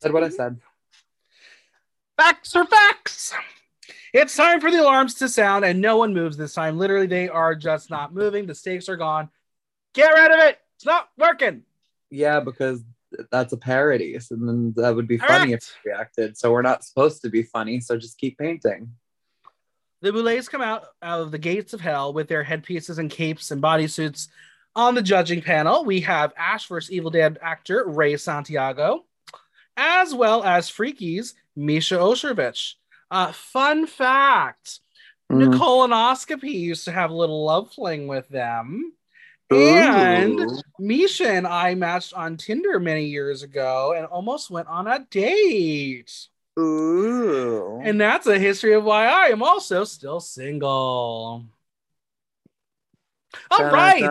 [0.00, 0.58] Said what I said.
[2.16, 3.34] Facts are facts.
[4.14, 6.78] It's time for the alarms to sound, and no one moves this time.
[6.78, 8.46] Literally, they are just not moving.
[8.46, 9.28] The stakes are gone.
[9.92, 10.58] Get rid of it.
[10.76, 11.62] It's not working.
[12.10, 12.82] Yeah, because
[13.30, 14.18] that's a parody.
[14.20, 15.78] So then that would be funny if Correct.
[15.84, 16.38] we reacted.
[16.38, 17.80] So we're not supposed to be funny.
[17.80, 18.92] So just keep painting.
[20.00, 23.50] The Boulets come out, out of the gates of hell with their headpieces and capes
[23.50, 24.28] and bodysuits.
[24.76, 26.90] On the judging panel, we have Ash vs.
[26.90, 29.04] Evil Dead actor Ray Santiago,
[29.76, 32.74] as well as Freaky's Misha Osherovich.
[33.10, 34.80] Uh, fun fact
[35.30, 35.54] Mm.
[35.54, 38.92] Colonoscopy used to have a little love fling with them.
[39.50, 40.60] And Ooh.
[40.78, 46.28] Misha and I matched on Tinder many years ago and almost went on a date.
[46.58, 47.80] Ooh.
[47.82, 51.44] And that's a history of why I am also still single.
[53.50, 54.02] All Dun, right.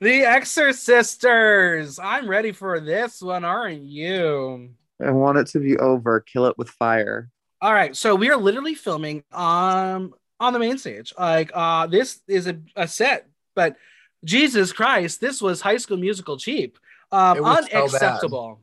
[0.00, 1.98] The Exorcisters.
[2.02, 4.70] I'm ready for this one, aren't you?
[5.04, 6.20] I want it to be over.
[6.20, 7.30] Kill it with fire.
[7.60, 11.12] All right, so we are literally filming um on the main stage.
[11.18, 13.76] Like uh this is a, a set, but
[14.24, 16.78] Jesus Christ, this was high school musical cheap.
[17.10, 17.78] Um It was so bad.
[17.80, 18.60] unacceptable.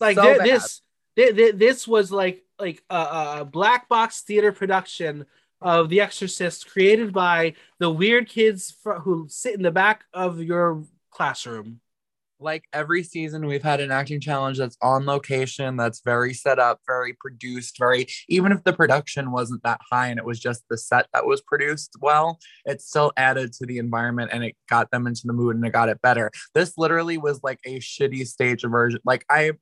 [0.00, 0.46] like So thi- bad.
[0.46, 0.80] this
[1.16, 5.26] thi- thi- this was like like a, a black box theater production
[5.60, 10.42] of The Exorcist created by the weird kids fr- who sit in the back of
[10.42, 11.80] your classroom.
[12.38, 16.80] Like every season, we've had an acting challenge that's on location, that's very set up,
[16.86, 20.76] very produced, very, even if the production wasn't that high and it was just the
[20.76, 25.06] set that was produced well, it still added to the environment and it got them
[25.06, 26.30] into the mood and it got it better.
[26.52, 29.00] This literally was like a shitty stage version.
[29.06, 29.52] Like, I,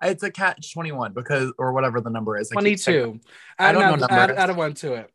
[0.00, 2.52] it's a catch 21 because, or whatever the number is.
[2.52, 3.20] I keep saying 22.
[3.58, 5.10] I Add, don't know an- add, add a one to it.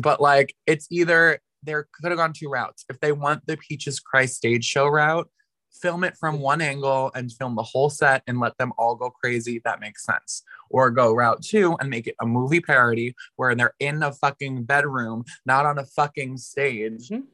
[0.00, 2.84] But like it's either there could have gone two routes.
[2.90, 5.28] If they want the Peaches Christ stage show route,
[5.80, 9.10] film it from one angle and film the whole set and let them all go
[9.10, 9.60] crazy.
[9.64, 10.42] That makes sense.
[10.70, 14.64] Or go route two and make it a movie parody where they're in a fucking
[14.64, 17.24] bedroom, not on a fucking stage Mhm.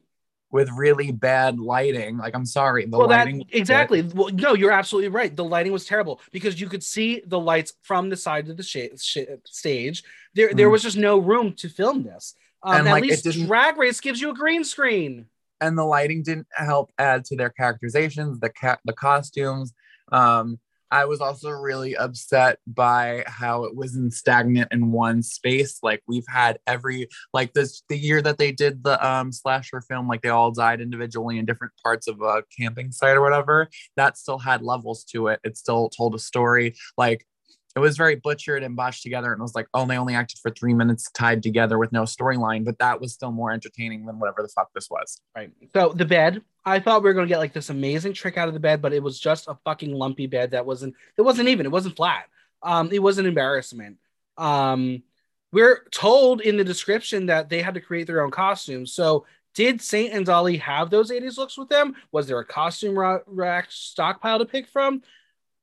[0.49, 2.17] with really bad lighting.
[2.17, 4.01] Like I'm sorry, the well, that lighting exactly.
[4.01, 5.35] Well, no, you're absolutely right.
[5.35, 8.63] The lighting was terrible because you could see the lights from the side of the
[8.63, 10.03] sh- sh- stage.
[10.35, 10.71] There, there Mm.
[10.71, 12.33] was just no room to film this.
[12.63, 15.27] Um, And, at like, least Drag Race gives you a green screen.
[15.59, 19.73] and the lighting didn't help add to their characterizations, the cat, the costumes.
[20.11, 20.59] Um,
[20.93, 25.79] I was also really upset by how it was in stagnant in one space.
[25.81, 30.09] Like we've had every like this the year that they did the um slasher film,
[30.09, 33.69] like they all died individually in different parts of a camping site or whatever.
[33.95, 35.39] That still had levels to it.
[35.45, 36.75] It still told a story.
[36.97, 37.25] Like
[37.75, 40.39] it was very butchered and botched together and it was like oh they only acted
[40.39, 44.19] for three minutes tied together with no storyline but that was still more entertaining than
[44.19, 45.51] whatever the fuck this was Right.
[45.73, 48.53] So the bed, I thought we were gonna get like this amazing trick out of
[48.53, 50.95] the bed, but it was just a fucking lumpy bed that wasn't.
[51.17, 51.65] It wasn't even.
[51.65, 52.25] It wasn't flat.
[52.61, 53.97] Um, it was an embarrassment.
[54.37, 55.03] Um,
[55.51, 58.93] we're told in the description that they had to create their own costumes.
[58.93, 61.95] So did Saint and Dahli have those 80s looks with them?
[62.11, 65.01] Was there a costume rack stockpile to pick from?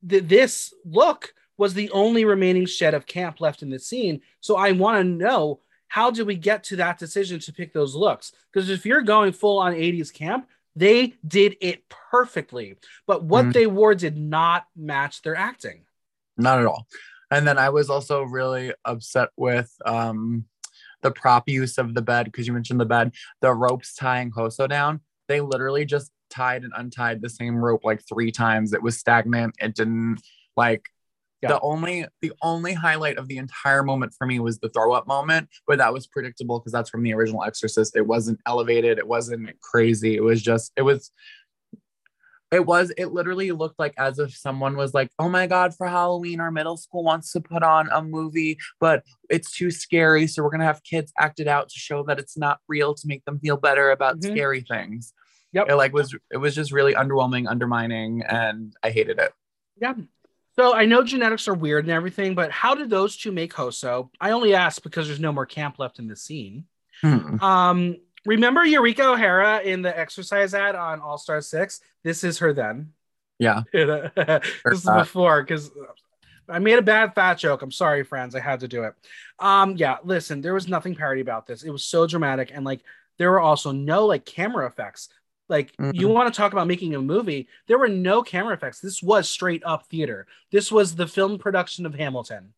[0.07, 4.23] Th- this look was the only remaining shed of camp left in the scene.
[4.41, 7.95] So I want to know how did we get to that decision to pick those
[7.95, 8.33] looks?
[8.53, 12.77] Because if you're going full on 80s camp, they did it perfectly.
[13.07, 13.53] But what Mhm.
[13.53, 15.85] they wore did not match their acting.
[16.41, 16.87] not at all
[17.33, 20.45] and then i was also really upset with um
[21.03, 24.69] the prop use of the bed because you mentioned the bed the ropes tying hoso
[24.69, 28.97] down they literally just tied and untied the same rope like three times it was
[28.97, 30.21] stagnant it didn't
[30.57, 30.89] like
[31.43, 31.51] Yeah.
[31.51, 35.07] the only the only highlight of the entire moment for me was the throw up
[35.07, 39.07] moment but that was predictable because that's from the original exorcist it wasn't elevated it
[39.07, 41.13] wasn't crazy it was just it was
[42.51, 45.87] it was it literally looked like as if someone was like oh my god for
[45.87, 50.43] halloween our middle school wants to put on a movie but it's too scary so
[50.43, 53.03] we're going to have kids act it out to show that it's not real to
[53.07, 54.33] make them feel better about Mhm.
[54.33, 55.13] scary things
[55.53, 55.69] Yep.
[55.71, 59.33] it like was it was just really underwhelming undermining and i hated it
[59.81, 59.95] Yeah.
[60.59, 64.11] So I know genetics are weird and everything, but how did those two make Hoso?
[64.21, 66.65] I only ask because there's no more camp left in the scene.
[67.01, 67.41] Hmm.
[67.41, 71.81] Um, remember Eureka O'Hara in the exercise ad on All Star Six?
[72.03, 72.93] This is her then.
[73.39, 75.71] yeah this is before because
[76.49, 77.63] I made a bad fat joke.
[77.63, 78.35] I'm sorry, friends.
[78.35, 78.95] I had to do it.
[79.39, 81.63] Um, yeah, listen, there was nothing parody about this.
[81.63, 82.81] It was so dramatic, and like
[83.17, 85.09] there were also no like camera effects.
[85.49, 86.13] Like you Mhm.
[86.15, 88.81] want to talk about making a movie, there were no camera effects.
[88.81, 90.27] This was straight up theater.
[90.53, 92.55] This was the film production of Hamilton.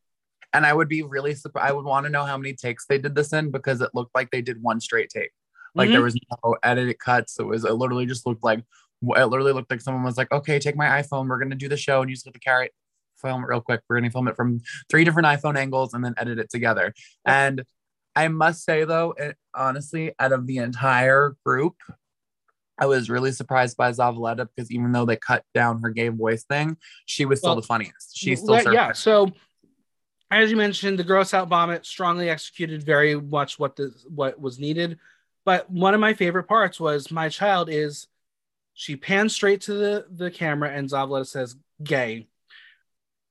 [0.53, 2.99] and i would be really surprised i would want to know how many takes they
[2.99, 5.31] did this in because it looked like they did one straight take
[5.77, 5.93] like Mhm.
[5.93, 9.71] there was no edited cuts it was it literally just looked like it literally looked
[9.71, 12.11] like someone was like okay take my iphone we're going to do the show and
[12.11, 12.73] you just have to carry it
[13.17, 16.05] film it real quick we're going to film it from three different iphone angles and
[16.05, 16.93] then edit it together
[17.25, 17.63] and
[18.17, 21.77] i must say though it, honestly out of the entire group
[22.81, 26.45] I was really surprised by Zavaleta because even though they cut down her gay voice
[26.45, 28.17] thing, she was still Well, the funniest.
[28.17, 28.93] She's still Let- yeah.
[28.93, 29.31] So,
[30.31, 34.59] as you mentioned, the gross out vomit strongly executed very much what the what was
[34.59, 34.99] needed.
[35.45, 38.07] But one of my favorite parts was my child is
[38.75, 42.29] she pans straight to the the camera and Zavaleta says gay.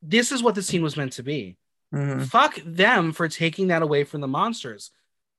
[0.01, 1.57] This is what the scene was meant to be.
[1.93, 2.27] Mhm.
[2.27, 4.91] Fuck them for taking that away from the monsters.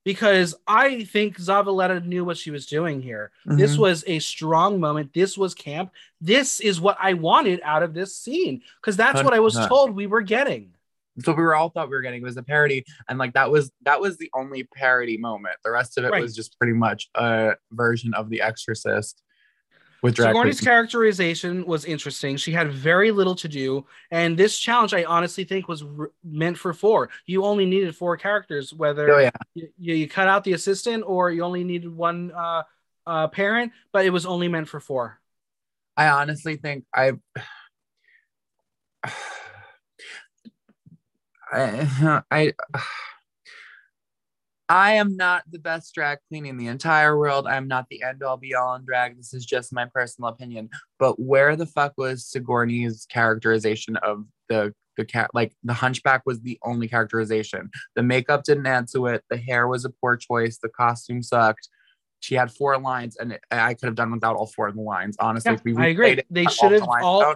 [0.04, 3.30] Because I think Zavaleta knew what she was doing here.
[3.44, 3.80] This Mhm.
[3.80, 5.12] was a strong moment.
[5.12, 5.92] This was camp.
[6.20, 9.94] This is what I wanted out of this scene because that's what I was told
[9.94, 10.72] we were getting.
[11.24, 13.70] so we were all thought we were getting was a parody and like that was
[13.82, 16.22] that was the only parody moment the rest of it Right.
[16.22, 19.20] was just pretty much a version of the exorcist
[20.02, 20.60] with drag Sigourney's queens.
[20.60, 22.36] characterization was interesting.
[22.36, 26.58] She had very little to do, and this challenge I honestly think was r- meant
[26.58, 27.10] for four.
[27.26, 31.30] You only needed four characters, whether oh yeah you, you cut out the assistant or
[31.30, 32.62] you only needed one uh,
[33.06, 35.20] uh, parent, but it was only meant for four.
[35.96, 37.12] i honestly think i
[41.52, 42.52] I, I
[44.70, 47.48] I am not the best drag queen in the entire world.
[47.48, 49.16] I'm not the end all be all in drag.
[49.16, 50.70] This is just my personal opinion.
[51.00, 55.30] But where the fuck was Sigourney's characterization of the the cat?
[55.35, 57.68] Like the Hunchback was the only characterization.
[57.96, 59.24] The makeup didn't add to it.
[59.28, 60.59] The hair was a poor choice.
[60.59, 61.68] The costume sucked.
[62.20, 64.83] She had four lines, and it, I could have done without all four of the
[64.83, 65.16] lines.
[65.18, 66.11] Honestly, Yeah, if we I agree.
[66.11, 67.35] it, They should have lines all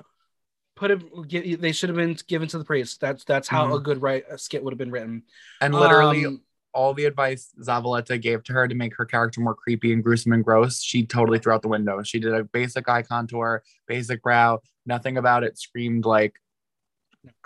[0.76, 1.60] put it.
[1.60, 3.00] They should have been given to the priest.
[3.00, 3.76] That's that's how Mhm.
[3.76, 5.24] a good right a skit would have been written.
[5.60, 6.42] and literally Um,
[6.74, 10.32] all the advice Zavaleta gave to her to make her character more creepy and gruesome
[10.32, 12.02] and gross, she totally threw out the window.
[12.02, 16.34] She did a basic eye contour, basic brow, nothing about it screamed like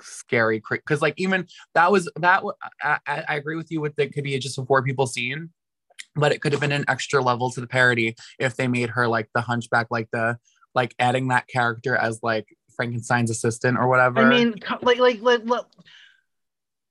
[0.00, 0.62] scary.
[0.70, 2.42] Because like even that was that.
[2.82, 5.50] I, I agree with you with it could be just a four people scene,
[6.16, 9.06] but it could have been an extra level to the parody if they made her
[9.06, 10.38] like the hunchback, like the
[10.74, 14.20] like adding that character as like Frankenstein's assistant or whatever.
[14.20, 15.68] I mean, like, like, like, look,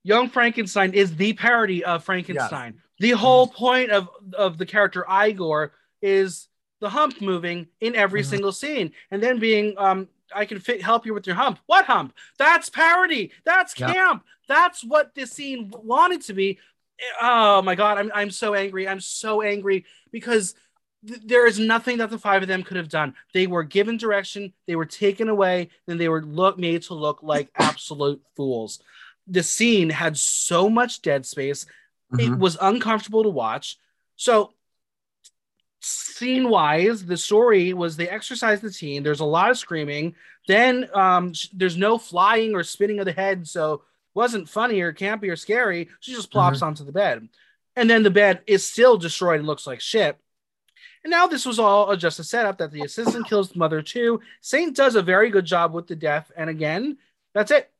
[0.04, 2.80] Young Frankenstein is the parody of Frankenstein.
[3.00, 6.48] The whole point of of the character Igor is
[6.80, 8.26] the hump moving in every Mhm.
[8.26, 11.58] single scene, and then being, um, I can fit, help you with your hump.
[11.66, 12.14] What hump?
[12.38, 13.32] That's parody.
[13.44, 13.92] That's Yeah.
[13.92, 14.24] camp.
[14.46, 16.58] That's what this scene wanted to be.
[17.20, 18.88] Oh my god, I'm I'm so angry.
[18.88, 20.54] I'm so angry because
[21.06, 23.14] th- there is nothing that the five of them could have done.
[23.34, 27.22] They were given direction, they were taken away, and they were look made to look
[27.22, 28.80] like absolute fools.
[29.28, 31.66] The scene had so much dead space.
[32.18, 32.38] It Mhm.
[32.38, 33.76] was uncomfortable to watch.
[34.16, 34.54] So
[35.80, 39.02] scene wise, the story was they exercise the teen.
[39.02, 40.14] There's a lot of screaming.
[40.46, 43.82] Then um, sh- there's no flying or spinning of the head, so
[44.14, 45.88] wasn't funny or campy or scary.
[46.00, 47.28] She just plops onto the bed,
[47.76, 50.18] and then the bed is still destroyed and looks like shit.
[51.04, 54.20] And now this was all just a setup that the assistant kills the mother too.
[54.40, 56.98] Saint does a very good job with the death, and again,
[57.34, 57.70] that's it.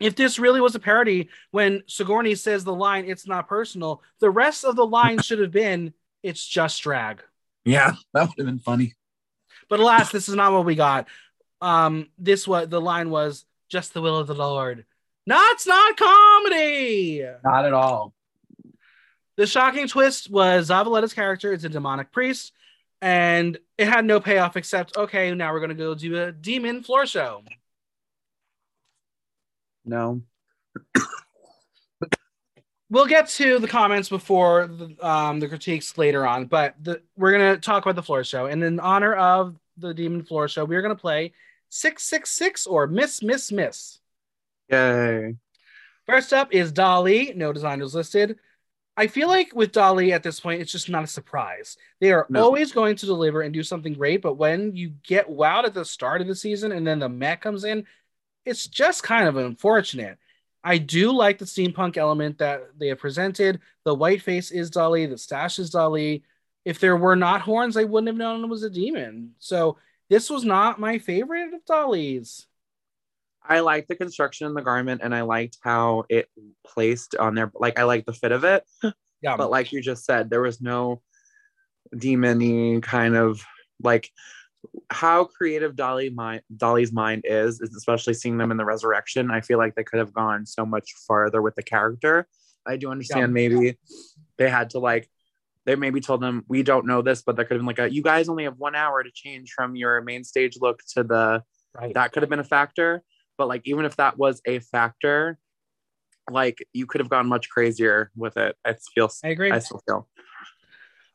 [0.00, 4.30] If this really was a parody, when Sigourney says the line "It's not personal," the
[4.30, 7.22] rest of the line should have been "It's just drag."
[7.64, 8.94] yeah, that would have been funny.
[9.68, 11.06] But alas, this is not what we got.
[11.60, 14.86] Um, this what the line was just the will of the Lord.
[15.26, 17.26] No, it's not comedy.
[17.44, 18.14] Not at all.
[19.36, 22.52] The shocking twist was Zavaleta's character is a demonic priest,
[23.02, 27.06] and it had no payoff except okay, now we're gonna go do a demon floor
[27.06, 27.42] show.
[29.88, 30.22] No.
[32.90, 37.32] We'll get to the comments before the, um, the critiques later on, but the, we're
[37.32, 38.46] gonna talk about the floor show.
[38.46, 41.34] And in honor of the demon floor show, we're gonna play
[41.68, 43.98] six six six or Miss Miss Miss.
[44.70, 45.36] Yay.
[46.06, 47.36] First up is Dahli.
[47.36, 48.38] No designers listed.
[48.96, 51.76] I feel like with Dahli at this point, it's just not a surprise.
[52.00, 52.42] They are No.
[52.42, 55.84] always going to deliver and do something great, but when you get wowed at the
[55.84, 57.86] start of the season and then the Met comes in,
[58.48, 60.18] it's just kind of unfortunate.
[60.64, 63.60] I do like the steampunk element that they have presented.
[63.84, 66.22] The white face is Dahli, the stash is Dahli.
[66.64, 69.34] If there were not horns, I wouldn't have known it was a demon.
[69.38, 69.78] So
[70.10, 72.46] this was not my favorite of Dahli's.
[73.42, 76.28] I liked the construction of the garment and I liked how it
[76.66, 77.50] placed on there.
[77.54, 78.64] Like I liked the fit of it.
[79.20, 79.36] Yeah.
[79.36, 81.02] But like you just said, there was no
[81.92, 83.42] demony kind of
[83.82, 84.12] like
[84.90, 86.14] how creative Dahli
[86.56, 89.30] Dahli's mind is, is especially seeing them in the resurrection.
[89.30, 92.26] I feel like they could have gone so much farther with the character.
[92.66, 93.78] I do understand maybe
[94.36, 95.08] they had to like
[95.64, 97.92] they maybe told them we don't know this, but there could have been like a
[97.92, 101.42] you guys only have one hour to change from your main stage look to the
[101.74, 101.94] right.
[101.94, 103.02] that could have been a factor.
[103.36, 105.38] But like even if that was a factor,
[106.30, 108.56] like you could have gone much crazier with it.
[108.64, 109.50] I feel I agree.
[109.50, 110.08] I still feel.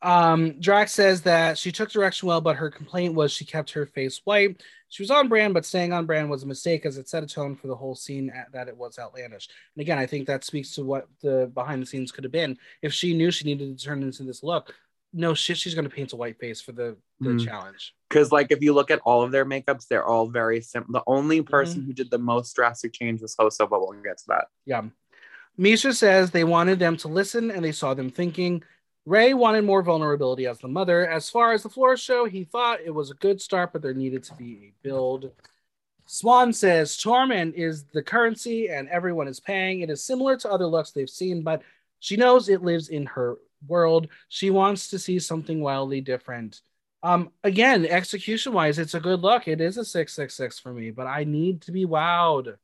[0.04, 3.86] Um, Drax says that she took direction well, but her complaint was she kept her
[3.86, 4.62] face white.
[4.90, 7.28] She was on brand, but staying on brand was a mistake as it set a
[7.28, 9.48] tone for the whole scene at, that it was outlandish.
[9.76, 12.58] And again, I think that speaks to what the behind the scenes could have been.
[12.82, 14.76] If she knew she needed to turn into this look,
[15.14, 17.46] no shit, she's going to paint a white face for the, the Mm.
[17.46, 17.96] challenge.
[18.10, 20.92] Because like if you look at all of their makeups, they're all very simple.
[20.94, 21.88] The only person Mm-hmm.
[21.88, 24.48] who did the most drastic change was Hoso, but we'll get to that.
[24.66, 24.84] Yeah.
[25.58, 28.64] Misha says they wanted them to listen and they saw them thinking.
[29.06, 31.08] Ray wanted more vulnerability as the mother.
[31.08, 33.94] As far as the floor show, he thought it was a good start, but there
[33.94, 35.32] needed to be a build.
[36.06, 39.82] Swan says Torment is the currency and everyone is paying.
[39.82, 41.64] It is similar to other looks they've seen, but
[42.00, 43.38] she knows it lives in her
[43.68, 44.08] world.
[44.30, 46.62] She wants to see something wildly different.
[47.02, 49.48] Um, again, execution wise, it's a good look.
[49.48, 52.56] It is a 666 for me, but I need to be wowed.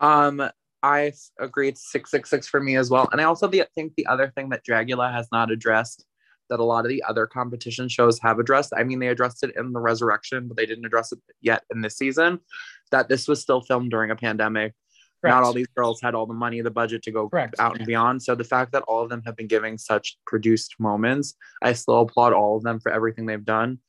[0.00, 0.50] Um,
[0.82, 1.68] I s- agree.
[1.68, 3.08] It's six six six for me as well.
[3.12, 6.04] And I also the, think the other thing that Dragula has not addressed
[6.50, 8.72] that a lot of the other competition shows have addressed.
[8.76, 11.82] I mean, they addressed it in the Resurrection, but they didn't address it yet in
[11.82, 12.40] this season.
[12.90, 14.72] That this was still filmed during a pandemic.
[15.22, 17.56] Not all these girls had all the money, the budget to go Correct.
[17.58, 18.22] out and beyond.
[18.22, 22.00] So the fact that all of them have been giving such produced moments, I still
[22.00, 23.80] applaud all of them for everything they've done.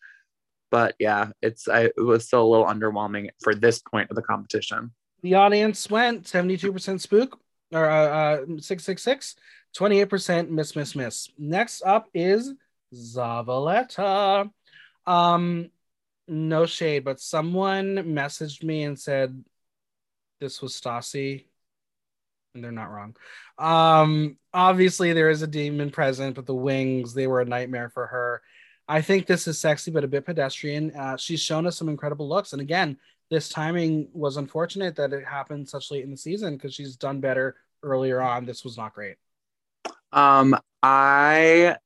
[0.72, 4.24] But yeah, it's I, it was still a little underwhelming for this point of the
[4.24, 4.92] competition.
[5.22, 7.40] The audience went 72% spook
[7.72, 9.36] or uh, uh 666,
[9.78, 11.30] 28% miss miss miss.
[11.38, 12.54] Next up is
[12.94, 14.50] Zavaleta.
[15.06, 15.70] Um
[16.28, 19.44] no shade, but someone messaged me and said
[20.40, 21.46] this was Stassi.
[22.54, 23.16] And they're not wrong.
[23.58, 28.08] Um obviously there is a demon present, but the wings, they were a nightmare for
[28.08, 28.42] her.
[28.88, 30.92] I think this is sexy but a bit pedestrian.
[30.96, 32.98] Uh, she's shown us some incredible looks and again,
[33.30, 37.20] this timing was unfortunate that it happened such late in the season because she's done
[37.20, 38.46] better earlier on.
[38.46, 39.16] This was not great.
[40.12, 41.78] Um, I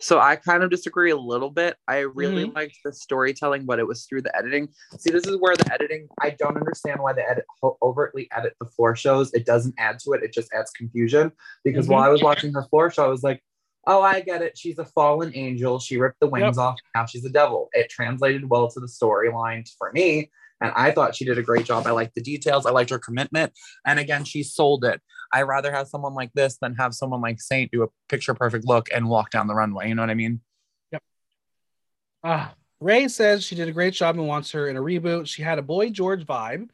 [0.00, 1.76] so I kind of disagree a little bit.
[1.86, 2.56] I really Mhm.
[2.56, 4.68] liked the storytelling, but it was through the editing.
[4.98, 6.08] See, this is where the editing.
[6.20, 7.44] I don't understand why they edit
[7.80, 9.32] overtly edit the floor shows.
[9.32, 10.24] It doesn't add to it.
[10.24, 11.30] It just adds confusion.
[11.62, 11.90] Because Mhm.
[11.90, 13.44] while I was watching her floor show, I was like,
[13.86, 14.58] "Oh, I get it.
[14.58, 15.78] She's a fallen angel.
[15.78, 16.64] She ripped the wings Yep.
[16.64, 16.80] off.
[16.96, 21.14] Now she's a devil." It translated well to the storyline for me, and I thought
[21.14, 21.86] she did a great job.
[21.86, 22.66] I liked the details.
[22.66, 23.52] I liked her commitment,
[23.86, 25.00] and again, she sold it.
[25.32, 28.66] I rather have someone like this than have someone like Saint do a picture perfect
[28.66, 29.88] look and walk down the runway.
[29.88, 30.40] You know what I mean?
[32.24, 35.26] Ah, Ray says she did a great job and wants her in a reboot.
[35.26, 36.68] She had a Boy George vibe.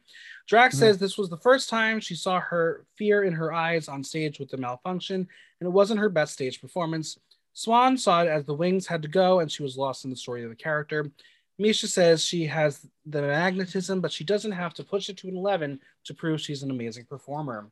[0.47, 0.79] Drax Mhm.
[0.79, 4.39] says this was the first time she saw her fear in her eyes on stage
[4.39, 5.27] with the malfunction,
[5.59, 7.17] and it wasn't her best stage performance.
[7.53, 10.15] Swan saw it as the wings had to go, and she was lost in the
[10.15, 11.11] story of the character.
[11.59, 15.35] Misha says she has the magnetism, but she doesn't have to push it to an
[15.35, 17.69] 11 to prove she's an amazing performer.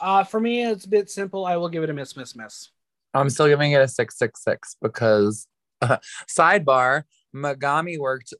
[0.00, 1.44] Uh, for me, it's a bit simple.
[1.44, 2.70] I will give it a miss, miss, miss.
[3.12, 5.48] I'm still giving it a 666 because
[6.30, 7.02] sidebar,
[7.34, 8.32] Megami worked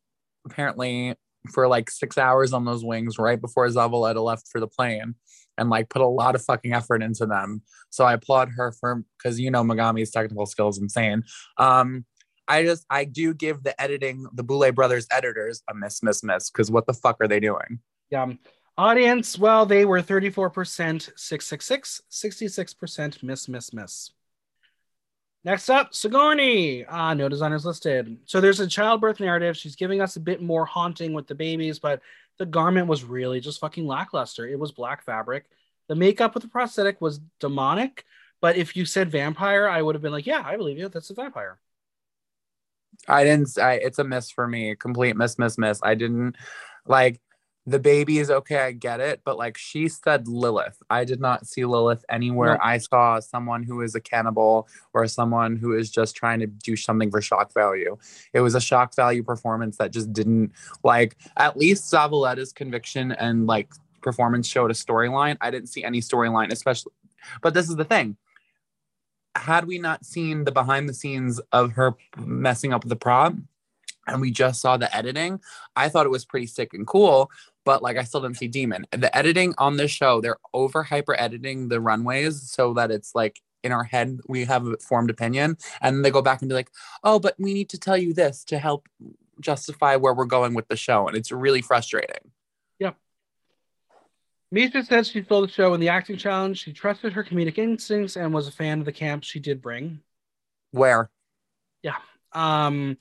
[0.45, 1.17] apparently
[1.53, 5.15] for like six hours on those wings right before Zavaleta left for the plane
[5.59, 7.63] and like put a lot of fucking effort into them.
[7.91, 11.25] So I applaud her for because you know Megami's technical skills insane.
[11.57, 12.05] Um
[12.49, 16.51] I just I do give the editing, the Boulet brothers editors a miss, miss, miss,
[16.51, 17.81] because what the fuck are they doing?
[18.11, 18.33] Yeah.
[18.79, 24.11] Audience, well, they were 34% 666, 66% miss, miss, miss.
[25.45, 26.85] Next up, Sigourney.
[26.85, 28.19] Ah, no designers listed.
[28.25, 29.57] So there's a childbirth narrative.
[29.57, 32.03] She's giving us a bit more haunting with the babies, but
[32.39, 34.47] the garment was really just fucking lackluster.
[34.47, 35.45] It was black fabric.
[35.89, 38.05] The makeup with the prosthetic was demonic,
[38.41, 40.89] but if you said vampire, I would have been like, yeah, I believe you.
[40.89, 41.59] That's a vampire.
[43.09, 43.59] I didn't.
[43.59, 44.75] I, it's a miss for me.
[44.77, 45.81] Complete miss, miss, miss.
[45.83, 46.37] I didn't
[46.87, 47.21] like
[47.67, 48.59] the baby is okay.
[48.59, 50.81] I get it, but like she said, Lilith.
[50.89, 52.55] I did not see Lilith anywhere.
[52.55, 52.61] No.
[52.63, 56.77] I saw someone who is a cannibal or someone who is just trying to do
[56.77, 57.97] something for shock value.
[58.33, 60.53] It was a shock value performance that just didn't
[60.85, 61.17] like.
[61.37, 65.37] At least Zavaleta's conviction and like performance showed a storyline.
[65.41, 66.93] I didn't see any storyline, especially.
[67.43, 68.17] But this is the thing
[69.37, 73.35] had we not seen the behind the scenes of her messing up with the prop
[74.07, 75.41] and we just saw the editing,
[75.75, 77.31] I thought it was pretty sick and cool.
[77.65, 78.87] But like, I still didn't see Demon.
[78.93, 83.41] The editing on this show, they're over hyper editing the runways so that it's like
[83.65, 85.57] in our head, we have a formed opinion.
[85.81, 86.71] And they go back and be like,
[87.03, 88.89] oh, but we need to tell you this to help
[89.41, 91.09] justify where we're going with the show.
[91.09, 92.31] And it's really frustrating.
[94.57, 96.63] Misha says she filled the show in the acting challenge.
[96.63, 100.01] She trusted her comedic instincts and was a fan of the camp she did bring.
[100.71, 101.11] Where?
[101.83, 101.97] Yeah.
[102.33, 102.97] Um,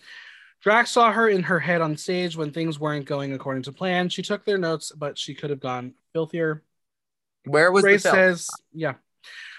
[0.62, 4.10] Drax saw her in her head on stage when things weren't going according to plan.
[4.10, 6.62] She took their notes, but she could have gone filthier.
[7.46, 8.96] Where was Ray says, yeah.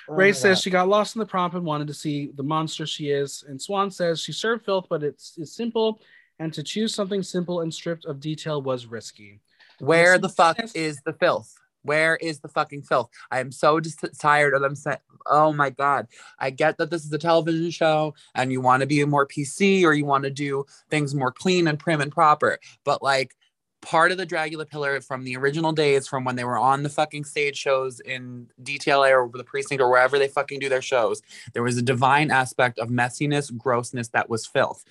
[0.06, 0.62] Ray says God.
[0.64, 3.42] she got lost in the prompt and wanted to see the monster she is.
[3.48, 6.02] And Swan says she served filth, but it's, it's simple.
[6.38, 9.40] And to choose something simple and stripped of detail was risky.
[9.78, 11.54] Where the fuck is the filth?
[11.86, 13.10] Where is the fucking filth?
[13.30, 16.06] I am so just tired of them saying, oh my God.
[16.38, 19.84] I get that this is a television show and you want to be more PC
[19.84, 22.58] or you want to do things more clean and prim and proper.
[22.84, 23.34] But like
[23.82, 26.88] part of the Dragula pillar from the original days, from when they were on the
[26.88, 31.22] fucking stage shows in DTLA or the precinct or wherever they fucking do their shows,
[31.54, 34.84] there was a divine aspect of messiness, grossness that was filth.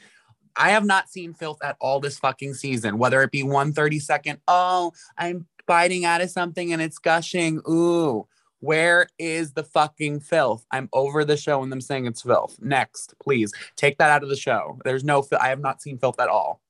[0.57, 3.99] I have not seen filth at all this fucking season, whether it be one 30
[3.99, 7.61] second, oh, I'm biting out of something and it's gushing.
[7.69, 8.27] Ooh,
[8.59, 10.65] where is the fucking filth?
[10.71, 12.57] I'm over the show and them saying it's filth.
[12.61, 14.79] Next, please take that out of the show.
[14.83, 16.61] There's no, fil- I have not seen filth at all.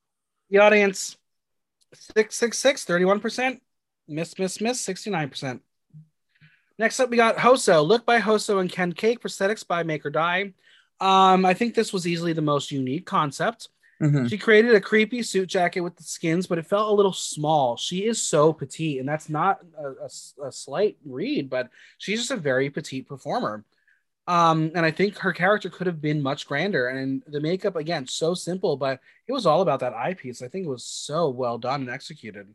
[0.49, 1.17] The audience
[1.93, 3.59] 666, 31%.
[4.07, 5.61] Miss, miss, miss, 69%.
[6.77, 7.81] Next up, we got Hoso.
[7.85, 9.21] Look by Hoso and Ken Cake.
[9.21, 10.53] Prosthetics by Make or Die.
[10.99, 13.69] Um, I think this was easily the most unique concept.
[14.01, 14.29] Mhm.
[14.29, 17.77] She created a creepy suit jacket with the skins, but it felt a little small.
[17.77, 22.31] She is so petite, and that's not a, a- a slight read, but she's just
[22.31, 23.63] a very petite performer.
[24.27, 26.87] Um, and I think her character could have been much grander.
[26.87, 30.41] And the makeup, again, so simple, but it was all about that eyepiece.
[30.41, 32.47] I think it was so well done and executed.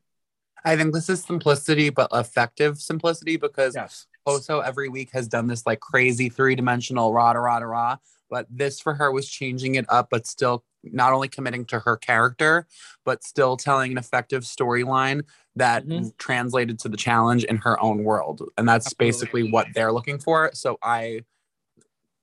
[0.64, 4.06] I think this is simplicity, but effective simplicity because Yes.
[4.26, 7.96] Hoso every week has done this like crazy three dimensional rah rah rah rah.
[8.30, 11.96] But this for her was changing it up, but still not only committing to her
[11.96, 12.66] character,
[13.04, 15.22] but still telling an effective storyline
[15.56, 16.16] that Mhm.
[16.16, 18.48] translated to the challenge in her own world.
[18.56, 19.06] And that's Absolutely.
[19.06, 20.50] basically what they're looking for.
[20.54, 21.24] So I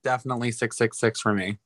[0.03, 1.60] definitely 666 for me.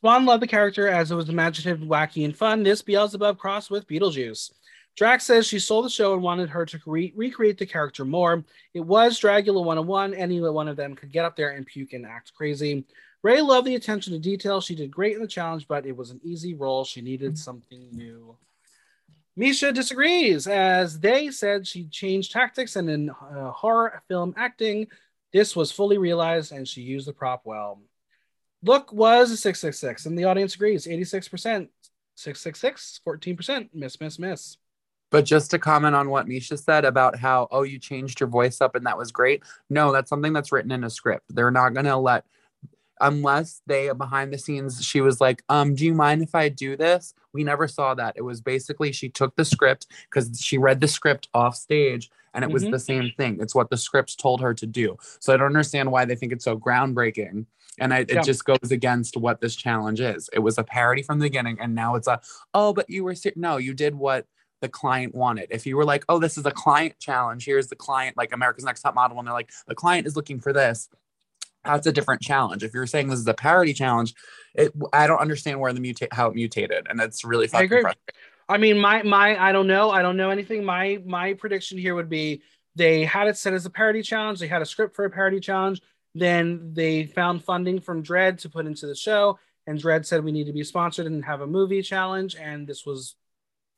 [0.00, 2.62] Swan loved the character as it was imaginative, wacky, and fun.
[2.62, 4.52] This Beelzebub crossed with Beetlejuice.
[4.96, 8.44] Drax says she sold the show and wanted her to re- recreate the character more.
[8.72, 10.14] It was Dragula 101.
[10.14, 12.84] Any one of them could get up there and puke and act crazy.
[13.26, 14.60] Ray loved the attention to detail.
[14.60, 16.84] She did great in the challenge, but it was an easy role.
[16.84, 18.36] She needed something new.
[19.34, 24.86] Misha disagrees, as they said she changed tactics and in uh, horror film acting,
[25.32, 27.82] this was fully realized and she used the prop well.
[28.62, 31.68] Look was a 666, and the audience agrees 86%.
[32.14, 33.70] 666, 14%.
[33.74, 34.56] Miss, miss, miss.
[35.10, 38.60] But just to comment on what Misha said about how, oh, you changed your voice
[38.60, 39.42] up and that was great.
[39.68, 41.24] No, that's something that's written in a script.
[41.28, 42.24] They're not going to let,
[43.00, 46.76] unless they behind the scenes, she was like, um, do you mind if I do
[46.76, 47.14] this?
[47.32, 48.14] We never saw that.
[48.16, 52.44] It was basically she took the script because she read the script off stage and
[52.44, 52.70] it was Mhm.
[52.70, 53.38] the same thing.
[53.40, 54.96] It's what the script told her to do.
[55.20, 57.46] So I don't understand why they think it's so groundbreaking.
[57.78, 58.22] And I, it Yeah.
[58.22, 60.30] just goes against what this challenge is.
[60.32, 62.20] It was a parody from the beginning, and now it's a,
[62.54, 63.32] oh, but you were ser-.
[63.36, 64.26] no, you did what
[64.62, 65.48] the client wanted.
[65.50, 68.64] If you were like, oh, this is a client challenge, here's the client, like America's
[68.64, 70.88] Next Top Model, and they're like, the client is looking for this.
[71.66, 72.62] That's a different challenge.
[72.62, 74.14] If you're saying this is a parody challenge,
[74.54, 77.64] it I don't understand where the mutate how it mutated, and it's really I fucking
[77.66, 77.80] agree.
[77.82, 78.14] frustrating.
[78.48, 79.90] I mean, my my I don't know.
[79.90, 80.64] I don't know anything.
[80.64, 82.42] My my prediction here would be
[82.74, 84.38] they had it set as a parody challenge.
[84.38, 85.80] They had a script for a parody challenge.
[86.14, 90.32] Then they found funding from Dread to put into the show, and Dread said we
[90.32, 93.16] need to be sponsored and have a movie challenge, and this was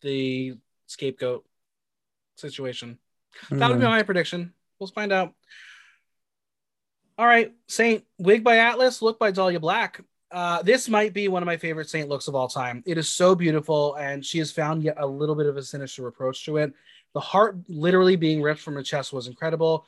[0.03, 1.45] the scapegoat
[2.37, 2.99] situation.
[3.51, 3.91] That would be Mhm.
[3.91, 4.53] my prediction.
[4.79, 5.35] We'll find out.
[7.19, 10.01] All right, Saint wig by Atlas, look by Dahlia Black.
[10.31, 12.81] Uh, this might be one of my favorite Saint looks of all time.
[12.87, 16.07] It is so beautiful, and she has found yet a little bit of a sinister
[16.07, 16.73] approach to it.
[17.15, 19.85] The heart literally being ripped from her chest was incredible,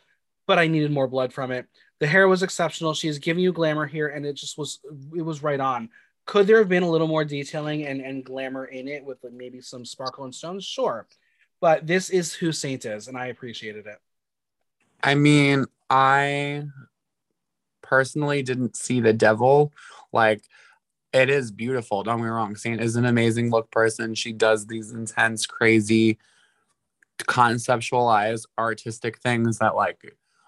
[0.48, 1.66] but I needed more blood from it.
[2.00, 2.94] The hair was exceptional.
[2.94, 4.80] She is giving you glamour here, and it just was
[5.16, 5.90] it was right on.
[6.26, 9.34] Could there have been a little more detailing and, and glamour in it with like
[9.34, 10.64] maybe some sparkle and stones?
[10.64, 11.06] Sure.
[11.60, 13.98] But this is who Saint is, and I appreciated it.
[15.02, 16.64] I mean, I
[17.90, 19.72] personally didn't see the devil.
[20.12, 20.42] Like,
[21.12, 22.04] it is beautiful.
[22.04, 22.54] Don't get me wrong.
[22.54, 24.14] Saint is an amazing look person.
[24.14, 26.18] She does these intense, crazy,
[27.18, 29.98] conceptualized, artistic things that like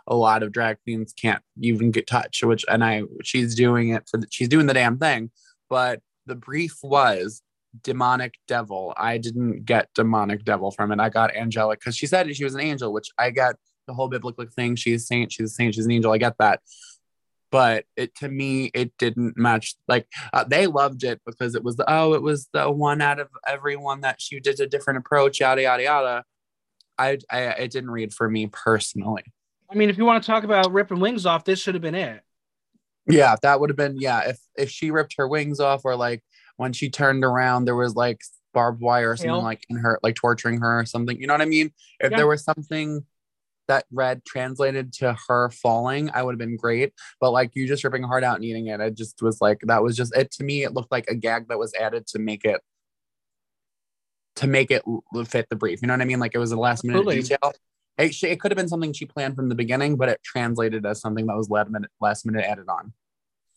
[0.06, 2.44] a lot of drag queens can't even get touch.
[2.44, 4.18] Which and I, she's doing it for.
[4.18, 5.30] The, she's doing the damn thing.
[5.68, 7.42] But the brief was
[7.82, 8.94] demonic devil.
[8.96, 11.00] I didn't get demonic devil from it.
[11.00, 13.56] I got angelic because she said she was an angel, which I get
[13.88, 14.76] the whole biblical thing.
[14.76, 16.12] She's saint, she's a saint, she's an angel.
[16.12, 16.60] I get that.
[17.52, 19.76] But it to me, it didn't match.
[19.86, 23.20] Like uh, they loved it because it was the oh, it was the one out
[23.20, 26.24] of everyone that she did a different approach, yada yada yada.
[26.98, 29.22] I, I it didn't read for me personally.
[29.70, 31.94] I mean, if you want to talk about ripping wings off, this should have been
[31.94, 32.22] it.
[33.06, 34.30] Yeah, that would have been yeah.
[34.30, 36.24] If if she ripped her wings off, or like
[36.56, 38.22] when she turned around, there was like
[38.54, 41.20] barbed wire or something like in her, like torturing her or something.
[41.20, 41.72] You know what I mean?
[42.00, 42.16] If Yeah.
[42.18, 43.04] there was something
[43.68, 46.92] that red translated to her falling, I would have been great.
[47.20, 49.60] But like you just ripping her heart out and eating it, it just was like
[49.64, 50.64] that was just it to me.
[50.64, 52.60] It looked like a gag that was added to make it
[54.36, 54.82] to make it
[55.26, 55.80] fit the brief.
[55.82, 56.20] You know what I mean?
[56.20, 57.22] Like it was a last minute Absolutely.
[57.22, 57.52] detail.
[57.98, 61.00] It, it could have been something she planned from the beginning, but it translated as
[61.00, 62.94] something that was last minute, last minute added on.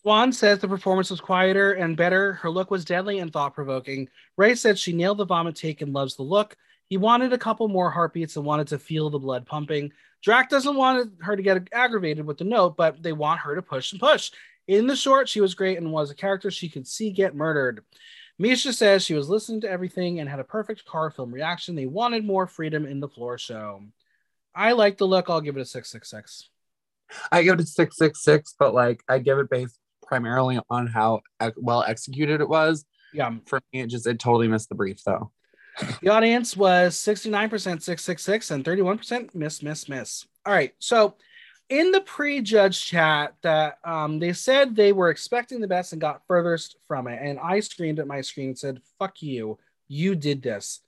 [0.01, 2.33] Swan says the performance was quieter and better.
[2.33, 4.09] Her look was deadly and thought provoking.
[4.37, 6.55] Ray said she nailed the vomit take and loves the look.
[6.87, 9.91] He wanted a couple more heartbeats and wanted to feel the blood pumping.
[10.21, 13.61] Drax doesn't want her to get aggravated with the note, but they want her to
[13.61, 14.31] push and push.
[14.67, 17.83] In the short, she was great and was a character she could see get murdered.
[18.37, 21.75] Misha says she was listening to everything and had a perfect car film reaction.
[21.75, 23.81] They wanted more freedom in the floor show.
[24.53, 25.29] I like the look.
[25.29, 26.49] I'll give it a 666.
[27.31, 31.21] I give it a 666, but like I give it based primarily on how
[31.55, 32.85] well executed it was.
[33.13, 33.35] Yeah.
[33.45, 35.31] For me, it just it totally missed the brief though.
[36.01, 40.25] The audience was 69% 666 and 31% miss, miss, miss.
[40.45, 40.73] All right.
[40.79, 41.15] So
[41.69, 46.21] in the pre-judge chat that um, they said they were expecting the best and got
[46.27, 47.19] furthest from it.
[47.21, 49.57] And I screamed at my screen and said, fuck you.
[49.87, 50.81] You did this.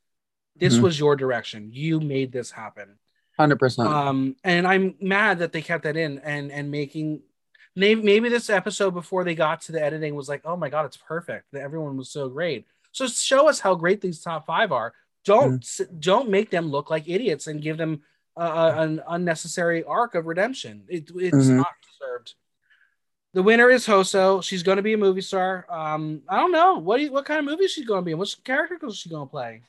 [0.55, 0.83] This mm-hmm.
[0.83, 1.69] was your direction.
[1.71, 2.97] You made this happen.
[3.39, 3.85] 100%.
[3.85, 7.21] Um, and I'm mad that they kept that in and, and making
[7.75, 10.85] maybe, maybe this episode before they got to the editing was like, oh my God,
[10.85, 11.45] it's perfect.
[11.53, 12.65] That everyone was so great.
[12.91, 14.93] So show us how great these top five are.
[15.25, 15.99] Don't mm-hmm.
[15.99, 18.01] don't make them look like idiots and give them
[18.37, 20.83] uh, an unnecessary arc of redemption.
[20.87, 21.57] It, it's mm-hmm.
[21.57, 22.35] not deserved.
[23.33, 24.41] The winner is Hoso.
[24.43, 25.65] She's going to be a movie star.
[25.69, 28.19] Um, I don't know what you, what kind of movie she's going to be and
[28.19, 29.61] what character is she going to play.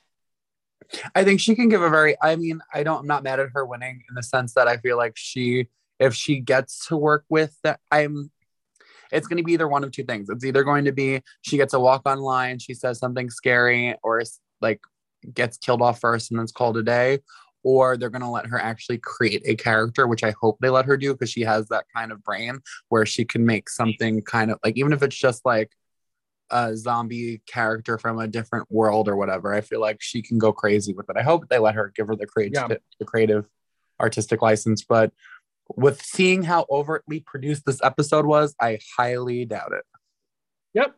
[1.14, 2.16] I think she can give a very.
[2.23, 3.01] I mean, I don't.
[3.01, 6.14] I'm not mad at her winning in the sense that I feel like she, if
[6.14, 8.31] she gets to work with that, I'm.
[9.13, 10.29] It's going to be either one of two things.
[10.29, 13.95] It's either going to be she gets a walk on line, she says something scary,
[14.03, 14.23] or
[14.61, 14.81] like
[15.35, 17.21] gets killed off first and then it's called a day,
[17.63, 20.87] or they're going to let her actually create a character, which I hope they let
[20.87, 24.51] her do because she has that kind of brain where she can make something kind
[24.51, 25.71] of like, even if it's just like
[26.51, 30.53] a zombie character from a different world or whatever, I feel like she can go
[30.53, 31.17] crazy with it.
[31.17, 32.77] I hope they let her give her the creative, yeah.
[32.99, 33.47] the creative
[34.01, 35.13] artistic license, but
[35.77, 39.85] with seeing how overtly produced this episode was, I highly doubt it.
[40.75, 40.95] Yep.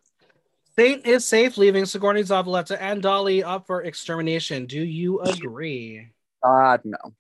[0.77, 4.67] Saint is safe, leaving Sigourney Zavaleta and Dahli up for extermination.
[4.67, 6.09] Do you agree?
[6.43, 7.15] God, no.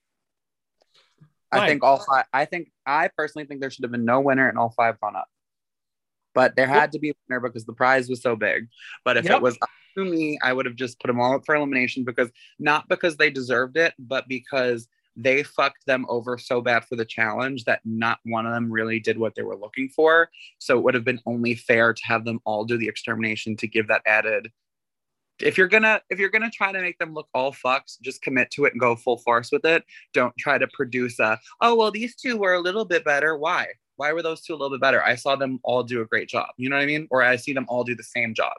[1.52, 2.26] I think all five.
[2.32, 5.16] I think I personally think there should have been no winner and all five gone
[5.16, 5.28] up.
[6.32, 6.90] But there had yep.
[6.92, 8.68] to be a winner because the prize was so big.
[9.04, 9.36] But if yep.
[9.36, 12.04] it was up to me, I would have just put them all up for elimination
[12.04, 12.30] because
[12.60, 14.86] not because they deserved it, but because
[15.16, 19.00] they fucked them over so bad for the challenge that not one of them really
[19.00, 20.30] did what they were looking for.
[20.58, 23.66] So it would have been only fair to have them all do the extermination to
[23.66, 24.50] give that added
[25.42, 28.50] if you're gonna if you're gonna try to make them look all fucks just commit
[28.52, 29.84] to it and go full force with it.
[30.12, 33.36] Don't try to produce a oh well these two were a little bit better.
[33.36, 33.68] Why?
[33.96, 35.02] Why were those two a little bit better?
[35.02, 36.48] I saw them all do a great job.
[36.56, 37.06] You know what i mean?
[37.10, 38.52] Or i see them all do the same job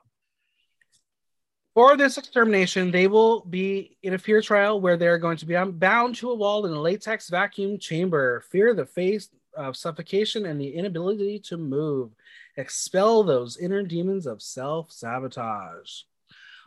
[1.74, 5.56] for this extermination, they will be in a fear trial where they're going to be
[5.56, 8.44] bound to a wall in a latex vacuum chamber.
[8.50, 12.12] Fear the face of suffocation and the inability to move.
[12.58, 16.02] Expel those inner demons of self sabotage.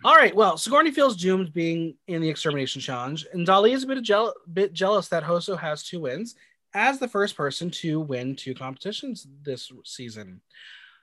[0.04, 0.34] All right.
[0.34, 4.32] Well, Sigourney feels doomed being in the extermination challenge, and Dahli is a bit, je-
[4.52, 6.34] bit jealous that Hoso has two wins
[6.74, 10.40] as the first person to win two competitions this season.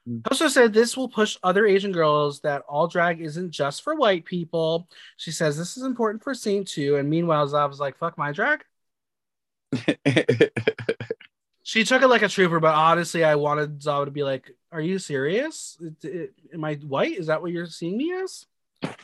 [0.07, 0.21] Mm.
[0.23, 4.25] Hoso said this will push other Asian girls that all drag isn't just for white
[4.25, 4.87] people.
[5.17, 6.97] She says this is important for Saint too.
[6.97, 8.63] And meanwhile, Zav was like, fuck my drag.
[11.63, 14.81] she took it like a trooper, but honestly, I wanted Zav to be like, Are
[14.81, 15.77] you serious?
[15.79, 17.17] It, it, am I white?
[17.17, 18.45] Is that what you're seeing me as?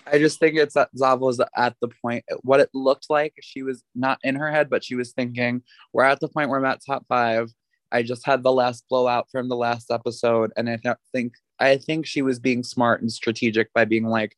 [0.05, 3.35] I just think it's that Zav was at the point, what it looked like.
[3.41, 5.61] She was not in her head, but she was thinking,
[5.93, 7.51] we're at the point where I'm at top five.
[7.91, 10.51] I just had the last blowout from the last episode.
[10.57, 10.79] And I
[11.11, 14.35] think, I think she was being smart and strategic by being like,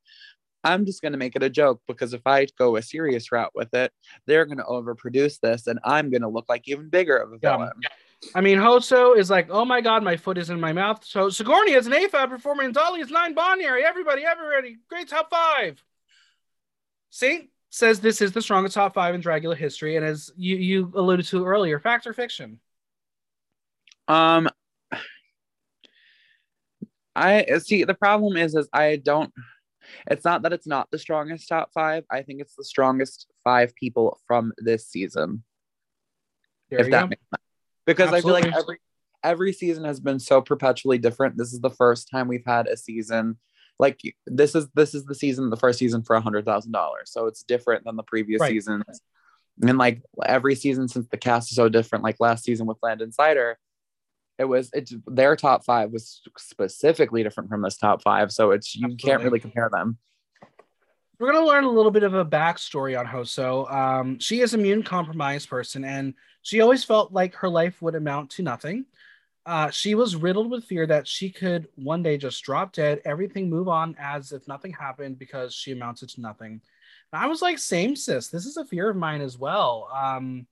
[0.64, 3.52] I'm just going to make it a joke because if I go a serious route
[3.56, 3.92] with it,
[4.28, 7.38] they're going to overproduce this and I'm going to look like even bigger of a
[7.38, 7.72] villain.
[7.82, 7.90] Yeah.
[8.36, 11.06] I mean, Hoso is like, oh my god, my foot is in my mouth.
[11.06, 13.86] So Sigourney is an AFAB performer, and Dahli is non binary.
[13.86, 15.82] Everybody, everybody, great top five.
[17.10, 20.92] Saint says this is the strongest top five in Dragula history, and as you you
[20.96, 22.60] alluded to earlier, fact or fiction?
[24.10, 24.50] Um,
[27.16, 27.84] I see.
[27.84, 29.32] The problem is, is I don't.
[30.08, 32.04] It's not that it's not the strongest top five.
[32.12, 35.44] I think it's the strongest five people from this season.
[36.70, 37.08] There if that go.
[37.08, 37.44] makes sense
[37.86, 38.42] because Absolutely.
[38.42, 38.78] I feel like every
[39.24, 41.38] every season has been so perpetually different.
[41.38, 43.38] This is the first time we've had a season
[43.80, 47.12] like this is this is the season, the first season for a hundred thousand dollars.
[47.12, 48.50] So it's different than the previous right.
[48.50, 48.84] seasons.
[49.62, 53.12] And like every season since the cast is so different, like last season with Landon
[53.12, 53.58] Cider,
[54.40, 58.32] it was it's their top five was specifically different from this top five.
[58.32, 59.10] So it's you Absolutely.
[59.10, 59.98] can't really compare them.
[61.20, 63.70] We're gonna learn a little bit of a backstory on Hoso.
[63.70, 68.32] Um, she is immune compromised person, and she always felt like her life would amount
[68.32, 68.86] to nothing.
[69.46, 73.50] Uh, she was riddled with fear that she could one day just drop dead, everything
[73.50, 76.62] move on as if nothing happened because she amounted to nothing.
[77.12, 78.28] And I was like, same sis.
[78.28, 79.90] This is a fear of mine as well.
[79.94, 80.46] Um,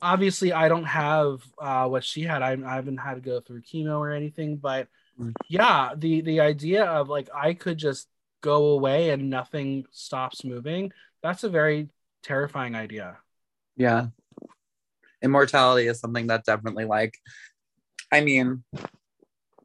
[0.00, 2.42] obviously I don't have uh, what she had.
[2.42, 4.88] I, I haven't had to go through chemo or anything, but
[5.20, 5.32] mm.
[5.48, 8.08] yeah, the the idea of like I could just
[8.40, 10.92] go away and nothing stops moving.
[11.22, 11.88] That's a very
[12.22, 13.18] terrifying idea.
[13.76, 14.08] Yeah.
[15.22, 17.14] Immortality is something that definitely like
[18.12, 18.62] I mean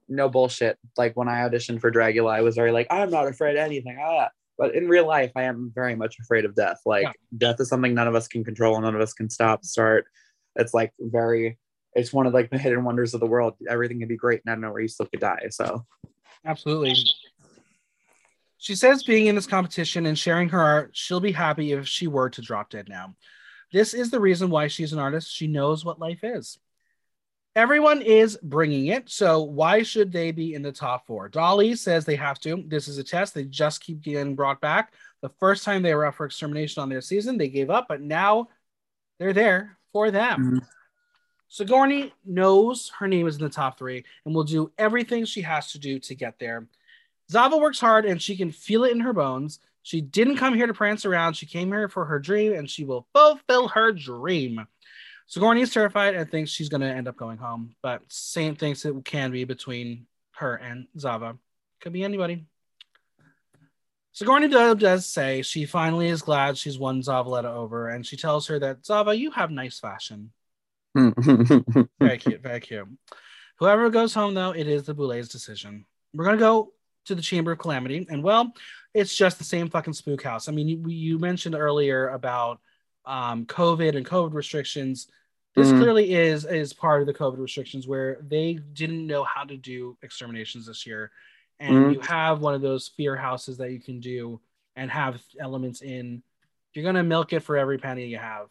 [0.08, 0.78] no bullshit.
[0.98, 3.98] Like when I auditioned for Dragula, I was very like, I'm not afraid of anything.
[4.02, 4.30] Ah.
[4.58, 6.80] But in real life, I am very much afraid of death.
[6.86, 7.12] Like yeah.
[7.38, 10.06] death is something none of us can control, none of us can stop, start,
[10.56, 11.58] it's like very
[11.96, 13.54] it's one of like the hidden wonders of the world.
[13.70, 15.48] Everything can be great and I don't know where you still could die.
[15.52, 15.86] So
[16.46, 16.96] absolutely.
[18.58, 22.08] She says being in this competition and sharing her art, she'll be happy if she
[22.08, 23.16] were to drop dead now.
[23.72, 25.34] This is the reason why she's an artist.
[25.34, 26.58] She knows what life is.
[27.56, 31.30] Everyone is bringing it, so why should they be in the top four?
[31.30, 32.64] Dahli says they have to.
[32.66, 33.36] This is a test.
[33.36, 34.94] They just keep getting brought back.
[35.22, 38.02] The first time they were up for extermination on their season, they gave up, but
[38.02, 38.48] now
[39.20, 40.40] they're there for them.
[40.40, 40.58] Mm-hmm.
[41.48, 45.72] Sigourney knows her name is in the top three and will do everything she has
[45.72, 46.68] to do to get there.
[47.32, 49.60] Zava works hard and she can feel it in her bones.
[49.84, 51.36] She didn't come here to prance around.
[51.36, 54.66] She came here for her dream and she will fulfill her dream.
[55.28, 58.84] Sigourney is terrified and thinks she's going to end up going home, but Saint thinks
[58.84, 61.38] it can be between her and Zava.
[61.82, 62.46] Could be anybody.
[64.14, 68.60] Sigourney does say she finally is glad she's won Zavaleta over, and she tells her
[68.60, 70.32] that Zava, you have nice fashion.
[70.96, 72.88] very cute, very cute.
[73.58, 75.86] Whoever goes home, though, it is the Boulets' decision.
[76.14, 76.74] We're gonna go
[77.06, 78.54] to the Chamber of Calamity, and well,
[78.94, 80.48] it's just the same fucking spook house.
[80.48, 82.60] I mean, you, you mentioned earlier about
[83.06, 85.08] um, COVID and COVID restrictions.
[85.56, 85.80] This mm-hmm.
[85.80, 89.98] clearly is is part of the COVID restrictions where they didn't know how to do
[90.04, 91.12] exterminations this year
[91.64, 91.92] and mm-hmm.
[91.94, 94.42] you have one of those fear houses that you can do
[94.76, 96.22] and have elements in.
[96.74, 98.48] You're gonna milk it for every penny you have.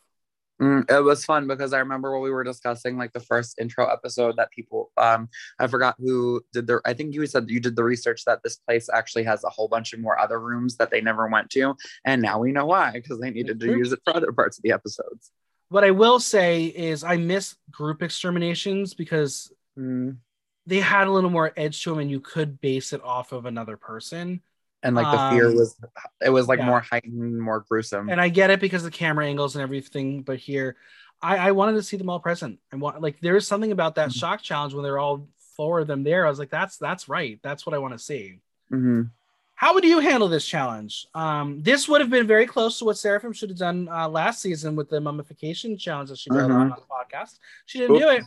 [0.60, 3.86] Mm, it was fun because i remember when we were discussing like the first intro
[3.86, 7.74] episode that people um i forgot who did the i think you said you did
[7.74, 10.90] the research that this place actually has a whole bunch of more other rooms that
[10.90, 11.74] they never went to.
[12.04, 14.62] And now we know why because they needed to use it for other parts of
[14.62, 15.32] the episodes.
[15.70, 20.16] What i will say is i miss group exterminations because mm
[20.66, 23.46] they had a little more edge to them and you could base it off of
[23.46, 24.40] another person.
[24.84, 25.76] And like the fear um, was
[26.20, 26.66] it was like yeah.
[26.66, 28.08] more heightened more gruesome.
[28.08, 30.76] And i get it because the camera angles and everything but here
[31.20, 32.58] i i wanted to see them all present.
[32.72, 34.18] And want like there is something about that mm-hmm.
[34.18, 37.38] shock challenge when they're all four of them there i was like that's that's right.
[37.42, 38.40] That's what i want to see.
[38.72, 39.02] Mm-hmm.
[39.54, 41.06] how would you handle this challenge?
[41.14, 44.42] Um this would have been very close to what seraphim should have done uh, last
[44.42, 46.60] season with the mummification challenge that she brought mm-hmm.
[46.60, 47.38] on, the podcast.
[47.66, 48.24] She didn't do it.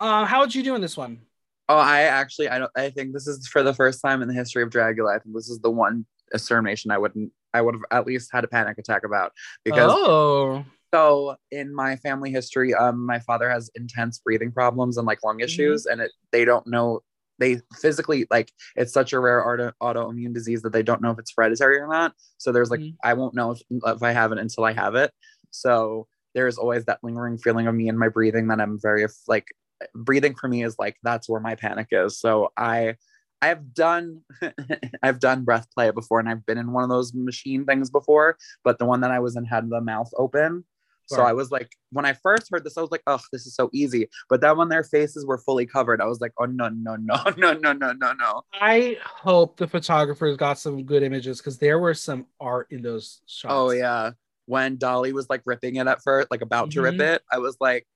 [0.00, 1.20] Uh, how would you do in this one
[1.68, 2.70] Oh, I actually, I don't.
[2.76, 5.16] I think this is for the first time in the history of Dragula.
[5.16, 7.32] I think this is the one extermination I wouldn't.
[7.52, 9.32] I would have at least had a panic attack about
[9.64, 9.92] because.
[9.94, 10.64] Oh.
[10.94, 15.36] So in my family history, um, my father has intense breathing problems and like lung
[15.36, 15.44] mm-hmm.
[15.44, 15.92] issues, mm-hmm.
[15.92, 17.02] and it they don't know
[17.38, 21.18] they physically like it's such a rare auto, autoimmune disease that they don't know if
[21.18, 22.14] it's hereditary or not.
[22.38, 22.96] So there's like mm-hmm.
[23.04, 25.12] I won't know if, if I have it until I have it.
[25.50, 29.48] So there's always that lingering feeling of me and my breathing that I'm very like
[29.94, 32.18] breathing for me is like that's where my panic is.
[32.18, 32.96] So I
[33.42, 34.22] I've done
[35.02, 38.36] I've done breath play before and I've been in one of those machine things before,
[38.64, 40.64] but the one that I was in had the mouth open.
[41.08, 43.54] So I was like, when I first heard this, I was like, oh, this is
[43.54, 44.08] so easy.
[44.28, 47.22] But then when their faces were fully covered, I was like, oh no, no, no,
[47.36, 48.42] no, no, no, no, no.
[48.52, 53.20] I hope the photographers got some good images because there was some art in those
[53.26, 53.54] shots.
[53.54, 54.12] Oh yeah.
[54.46, 56.78] When Dahli was like ripping it at first, like about mm-hmm.
[56.78, 57.14] to rip mm-hmm.
[57.14, 57.86] it, I was like,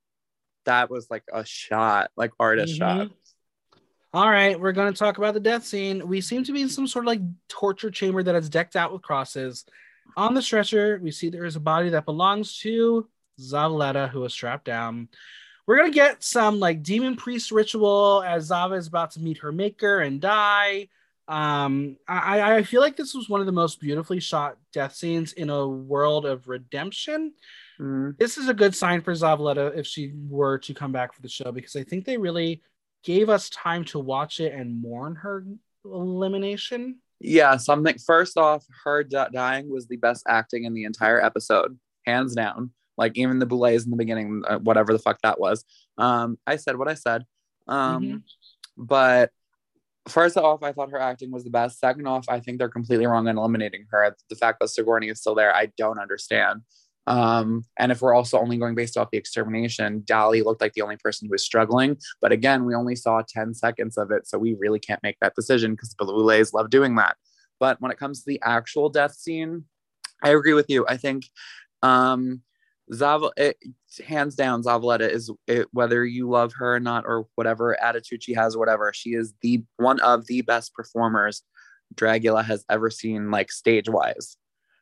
[0.71, 3.01] that was like a shot, like artist mm-hmm.
[3.01, 3.11] shot.
[4.13, 6.07] All right, we're going to talk about the death scene.
[6.07, 8.93] We seem to be in some sort of like torture chamber that is decked out
[8.93, 9.65] with crosses.
[10.17, 13.09] On the stretcher, we see there is a body that belongs to
[13.41, 15.09] Zavaleta, who is strapped down.
[15.67, 19.53] We're gonna get some like demon priest ritual as Zava is about to meet her
[19.53, 20.89] maker and die.
[21.29, 25.33] Um, I, I feel like this was one of the most beautifully shot death scenes
[25.33, 27.35] in a world of redemption.
[27.81, 28.19] Mm.
[28.19, 31.29] This is a good sign for Zavaleta if she were to come back for the
[31.29, 32.63] show because I think they really
[33.03, 35.47] gave us time to watch it and mourn her
[35.85, 36.99] elimination.
[37.21, 37.99] Yeah, something.
[37.99, 42.73] First off, her dying was the best acting in the entire episode, hands down.
[42.97, 45.65] Like even the Boulets in the beginning, uh, whatever the fuck that was.
[45.97, 47.25] Um, I said what I said.
[47.67, 48.23] Um, Mhm.
[48.77, 49.31] but
[50.09, 51.79] first off, I thought her acting was the best.
[51.79, 54.15] Second off, I think they're completely wrong in eliminating her.
[54.29, 56.63] The fact that Sigourney is still there, I don't understand.
[57.07, 60.83] Um, and if we're also only going based off the extermination, Dahli looked like the
[60.83, 61.97] only person who was struggling.
[62.21, 65.35] But again, we only saw 10 seconds of it, so we really can't make that
[65.35, 67.17] decision because the Boulets love doing that.
[67.59, 69.65] But when it comes to the actual death scene,
[70.23, 70.87] I agree with you.
[70.89, 71.27] I think
[71.83, 72.43] um
[72.93, 73.57] Zav it,
[74.05, 78.35] hands down Zavaleta is it, whether you love her or not or whatever attitude she
[78.35, 81.43] has or whatever, she is the one of the best performers
[81.95, 84.37] Dragula has ever seen like stage wise.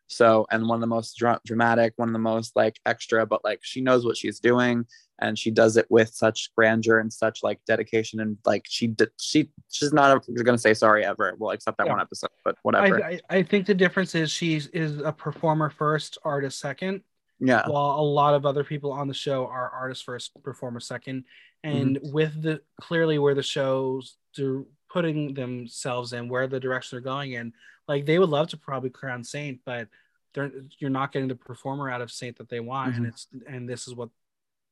[0.09, 3.45] So, and one of the most dra- dramatic, one of the most like extra, but
[3.45, 4.87] like she knows what she's doing
[5.21, 9.11] and she does it with such grandeur and such like dedication and like she did
[9.19, 11.35] she she's not going to say sorry ever.
[11.39, 11.93] We'll accept that Yeah.
[11.93, 13.05] one episode, but whatever.
[13.05, 17.03] I, I I think the difference is she is a performer first, artist second,
[17.41, 17.69] yeah.
[17.69, 21.25] while a lot of other people on the show are artist first, performer second.
[21.65, 22.13] And mm-hmm.
[22.13, 27.33] with the clearly where the shows do putting themselves in, where the direction they're going
[27.33, 27.53] in,
[27.89, 29.89] like they would love to probably crown Saint, but
[30.35, 33.09] they're you're not getting the performer out of Saint that they want, and Mhm.
[33.09, 34.11] it's and this is what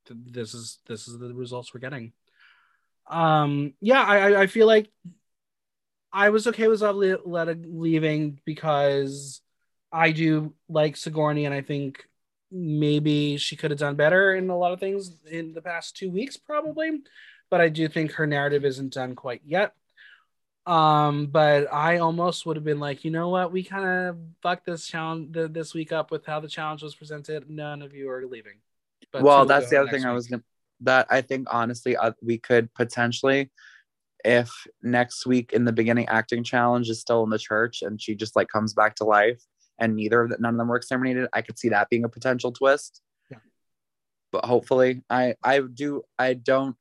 [0.08, 2.12] this is this is the results we're getting.
[3.08, 4.90] Um, yeah, I I- I feel like
[6.12, 9.40] I was okay with Zavaleta leaving because
[9.92, 12.08] I do like Sigourney, and I think
[12.50, 16.10] maybe she could have done better in a lot of things in the past two
[16.10, 17.02] weeks, probably.
[17.50, 19.74] But I do think her narrative isn't done quite yet.
[20.66, 24.66] Um, but I almost would have been like, you know what, we kind of fucked
[24.66, 27.48] this challenge th- this week up with how the challenge was presented.
[27.48, 28.54] None of you are leaving.
[29.12, 30.42] But well, that's the other thing I was gonna.
[30.80, 33.50] That I think honestly, uh, we could potentially,
[34.24, 34.50] if
[34.82, 38.36] next week in the beginning acting challenge is still in the church and she just
[38.36, 39.40] like comes back to life
[39.78, 42.08] and neither of the, none of them were exterminated, I could see that being a
[42.08, 43.00] potential twist.
[43.30, 43.38] Yeah.
[44.32, 46.76] But hopefully, I I do I don't.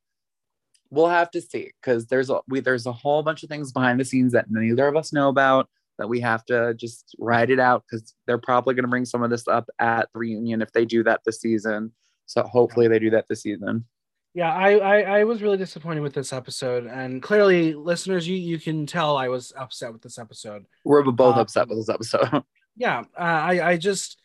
[0.90, 4.00] We'll have to see because there's a we there's a whole bunch of things behind
[4.00, 5.68] the scenes that neither of us know about
[5.98, 9.22] that we have to just ride it out because they're probably going to bring some
[9.22, 11.92] of this up at the reunion if they do that this season.
[12.26, 13.86] So hopefully they do that this season.
[14.34, 18.58] Yeah, I, I I was really disappointed with this episode, and clearly, listeners, you you
[18.58, 20.66] can tell I was upset with this episode.
[20.84, 22.42] We're both Um, upset with this episode.
[22.78, 24.18] Yeah, uh, I I just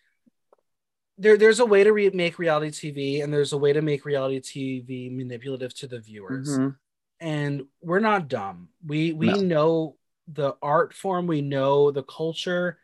[1.21, 4.05] there there's a way to re- make reality TV, and there's a way to make
[4.05, 6.75] reality TV manipulative to the viewers, Mhm.
[7.19, 8.69] and we're not dumb.
[8.85, 9.35] We we No.
[9.41, 9.97] know
[10.27, 12.79] the art form, we know the culture,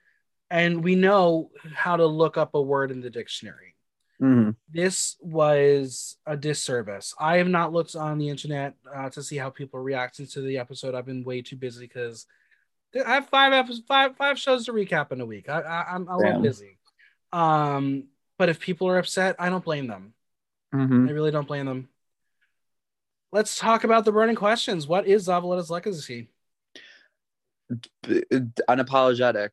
[0.50, 3.74] and we know how to look up a word in the dictionary.
[4.20, 4.56] Mhm.
[4.68, 7.14] this was a disservice.
[7.20, 10.58] I have not looked on the internet uh, to see how people reacting to the
[10.58, 10.96] episode.
[10.96, 12.26] I've been way too busy because
[12.96, 15.50] I have five episodes, five five shows to recap in a week.
[15.50, 16.80] I, I, I'm a little busy.
[17.32, 18.08] Um,
[18.38, 20.14] but if people are upset, I don't blame them.
[20.74, 21.08] Mhm.
[21.10, 21.90] I really don't blame them.
[23.32, 24.88] Let's talk about the burning questions.
[24.88, 26.30] What is Zavaleta's legacy?
[28.06, 29.50] Unapologetic.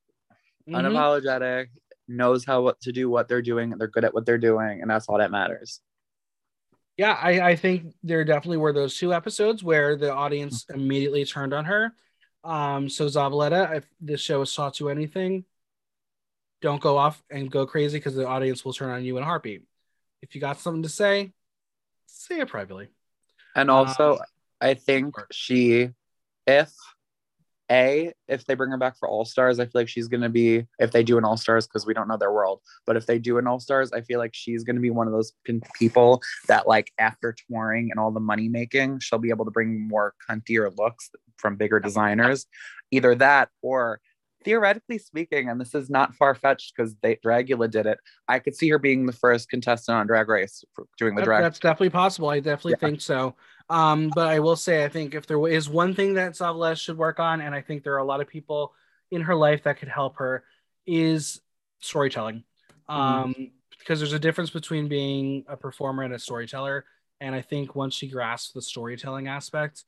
[0.68, 0.74] Mhm.
[0.74, 1.68] Unapologetic.
[2.06, 3.70] Knows how what to do, what they're doing.
[3.70, 5.80] They're good at what they're doing, and that's all that matters.
[6.96, 11.52] Yeah, I, I think there definitely were those two episodes where the audience immediately turned
[11.52, 11.92] on her.
[12.44, 15.44] Um, so Zavaleta, if this show has taught you anything,
[16.60, 19.26] don't go off and go crazy because the audience will turn on you in a
[19.26, 19.62] heartbeat.
[20.22, 21.32] If you got something to say,
[22.06, 22.88] say it privately.
[23.54, 24.18] And also, Um,
[24.60, 25.90] I think she,
[26.46, 26.72] if
[27.70, 30.66] a if they bring her back for All Stars, I feel like she's gonna be
[30.78, 32.60] if they do an All Stars because we don't know their world.
[32.86, 35.12] But if they do an All Stars, I feel like she's gonna be one of
[35.12, 35.32] those
[35.74, 39.88] people that like after touring and all the money making, she'll be able to bring
[39.88, 42.46] more cuntier looks from bigger designers.
[42.90, 44.00] Either that or
[44.44, 47.98] theoretically speaking, and this is not far fetched because they Dragula did it.
[48.28, 50.64] I could see her being the first contestant on Drag Race
[50.98, 51.42] doing the That- drag.
[51.42, 52.28] that's definitely possible.
[52.28, 53.34] I definitely think so.
[53.70, 56.98] Um, but I will say, I think if there is one thing that Zavaleta should
[56.98, 58.74] work on, and I think there are a lot of people
[59.10, 60.44] in her life that could help her,
[60.86, 61.40] is
[61.80, 62.44] storytelling.
[62.88, 66.84] Um, because there's a difference between being a performer and a storyteller.
[67.20, 69.84] And I think once she grasps the storytelling aspect,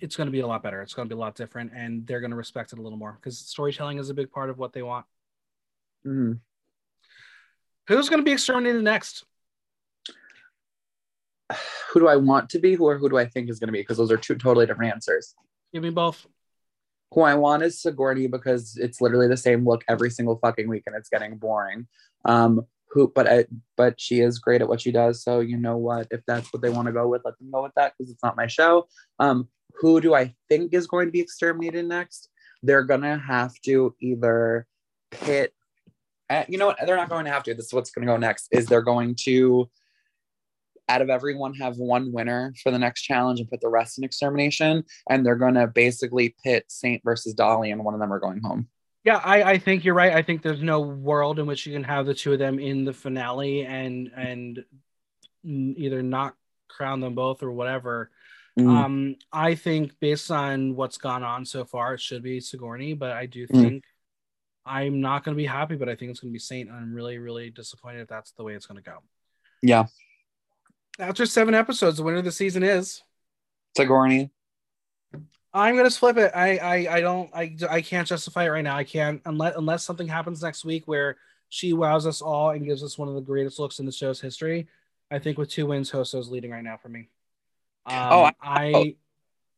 [0.00, 0.82] it's going to be a lot better.
[0.82, 2.98] It's going to be a lot different, and they're going to respect it a little
[2.98, 5.06] more because storytelling is a big part of what they want.
[6.06, 6.40] Mhm.
[7.88, 9.24] Who's going to be exterminated next?
[11.92, 13.72] who do I want to be, who or who do I think is going to
[13.72, 13.80] be?
[13.80, 15.34] Because those are two totally different answers.
[15.72, 16.26] Give me both.
[17.12, 20.84] Who I want is Sigourney because it's literally the same look every single fucking week
[20.86, 21.86] and it's getting boring.
[22.24, 23.44] Um, who, but I,
[23.76, 25.22] but she is great at what she does.
[25.22, 26.06] So you know what?
[26.10, 28.22] If that's what they want to go with, let them go with that because it's
[28.22, 28.86] not my show.
[29.18, 32.30] Um, who do I think is going to be exterminated next?
[32.62, 34.66] They're gonna have to either
[35.10, 35.52] pit
[36.30, 36.78] uh, you know what?
[36.84, 37.54] They're not going to have to.
[37.54, 38.48] This is what's going to go next.
[38.50, 39.68] Is they're going to,
[40.88, 44.04] out of everyone, have one winner for the next challenge and put the rest in
[44.04, 48.20] extermination, and they're going to basically pit Saint versus Dahli, and one of them are
[48.20, 48.68] going home.
[49.04, 50.14] Yeah, I, I think you're right.
[50.14, 52.84] I think there's no world in which you can have the two of them in
[52.84, 54.64] the finale and and
[55.44, 56.34] either not
[56.68, 58.10] crown them both or whatever.
[58.58, 58.68] Mm.
[58.68, 63.12] Um, I think based on what's gone on so far, it should be Sigourney, but
[63.12, 63.50] I do mm.
[63.50, 63.88] think mm.
[64.64, 66.70] I'm not going to be happy, but I think it's going to be Saint.
[66.70, 68.98] I'm really, really disappointed if that's the way it's going to go.
[69.60, 69.86] Yeah.
[70.98, 73.02] After seven episodes, the winner of the season is
[73.76, 74.30] Sigourney.
[75.54, 76.32] I'm gonna flip it.
[76.34, 78.76] I, I I don't I I can't justify it right now.
[78.76, 81.16] I can't unless unless something happens next week where
[81.48, 84.20] she wows us all and gives us one of the greatest looks in the show's
[84.20, 84.66] history.
[85.10, 87.08] I think with two wins, Hoso's leading right now for me.
[87.86, 88.96] Um, oh, I, I,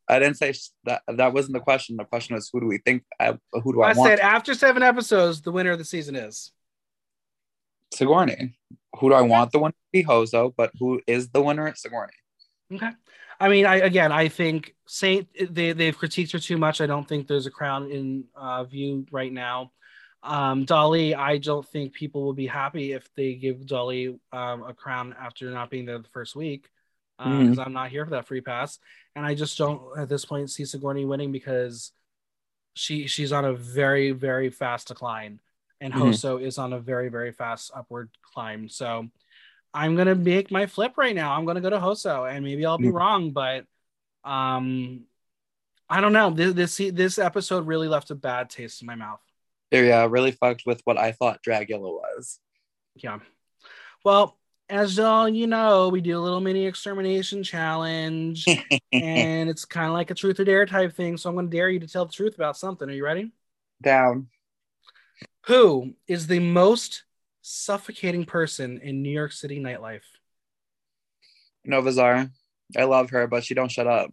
[0.09, 0.53] I didn't say
[0.85, 1.03] that.
[1.09, 1.97] That wasn't the question.
[1.97, 3.05] The question was, who do we think?
[3.19, 3.97] Uh, who do I, want?
[3.97, 4.11] I want?
[4.11, 6.53] said after seven episodes, the winner of the season is
[7.95, 8.59] Sigourney.
[8.99, 10.03] Who do I want the winner to be?
[10.03, 11.67] Hoso, but who is the winner?
[11.67, 12.13] At Sigourney.
[12.73, 12.91] Okay.
[13.39, 16.80] I mean, I again, I think Saint they they've critiqued her too much.
[16.80, 19.72] I don't think there's a crown in uh, view right now.
[20.22, 24.74] Um, Dahli, I don't think people will be happy if they give Dahli um, a
[24.74, 26.68] crown after not being there the first week,
[27.18, 27.61] because um, mm-hmm.
[27.61, 28.78] I'm not here for that free pass,
[29.14, 31.93] and I just don't at this point see Sigourney winning because
[32.74, 35.41] she she's on a very very fast decline,
[35.80, 36.03] and mm-hmm.
[36.03, 38.68] Hoso is on a very very fast upward climb.
[38.68, 39.09] So
[39.77, 41.33] I'm gonna make my flip right now.
[41.33, 42.95] I'm gonna go to Hoso, and maybe I'll be mm.
[42.95, 43.66] wrong, but
[44.24, 45.05] um,
[45.89, 46.31] I don't know.
[46.31, 49.20] This this this episode really left a bad taste in my mouth.
[49.70, 52.41] Yeah, really fucked with what I thought Dragula was.
[52.95, 53.18] Yeah.
[54.03, 54.39] Well,
[54.70, 58.47] as all you know, we do a little mini extermination challenge,
[58.93, 61.18] and it's kind of like a truth or dare type thing.
[61.18, 62.89] So I'm going to dare you to tell the truth about something.
[62.89, 63.33] Are you ready?
[63.83, 64.29] Down.
[65.47, 67.05] Who is the most
[67.49, 70.01] suffocating person in New York City nightlife?
[71.65, 72.31] Nova Zara.
[72.77, 74.11] I love her, but she don't shut up.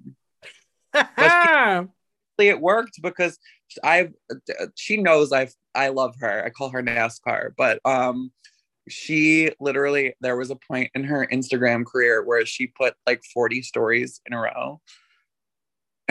[0.96, 1.88] she,
[2.38, 3.40] it worked because
[3.84, 4.10] I
[4.76, 6.46] she knows I I love her.
[6.46, 8.32] I call her NASCAR, but um
[8.88, 13.64] she literally there was a point in her Instagram career where she put like 40
[13.64, 14.80] stories in a row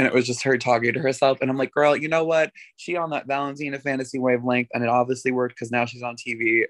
[0.02, 1.38] and it was just her talking to herself.
[1.40, 2.50] And I'm like, girl, you know what?
[2.76, 6.64] She on that Valentina fantasy wavelength, and it obviously worked because now she's on TV.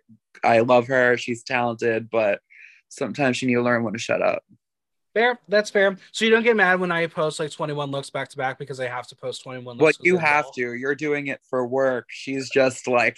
[0.45, 1.17] I love her.
[1.17, 2.41] She's talented, but
[2.91, 4.45] sometimes she need to learn when to shut up.
[5.15, 5.97] Fair, that's fair.
[6.11, 8.81] So you don't get mad when I post like 21 looks back to back because
[8.81, 9.99] I have to post 21 looks.
[9.99, 10.75] What you have to.
[10.75, 12.09] You're doing it for work.
[12.11, 13.17] She's just like,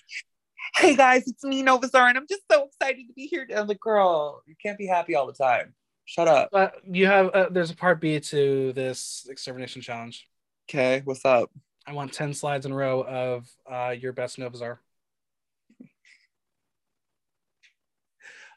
[0.76, 3.48] hey guys, it's me, Nova Zara, and I'm just so excited to be here.
[3.52, 5.74] I'm like, girl, you can't be happy all the time.
[6.04, 6.50] Shut up.
[6.52, 10.28] But you have uh, there's a part B to this extermination challenge.
[10.68, 11.50] Okay, what's up?
[11.86, 14.78] I want 10 slides in a row of uh, your best Nova Zara.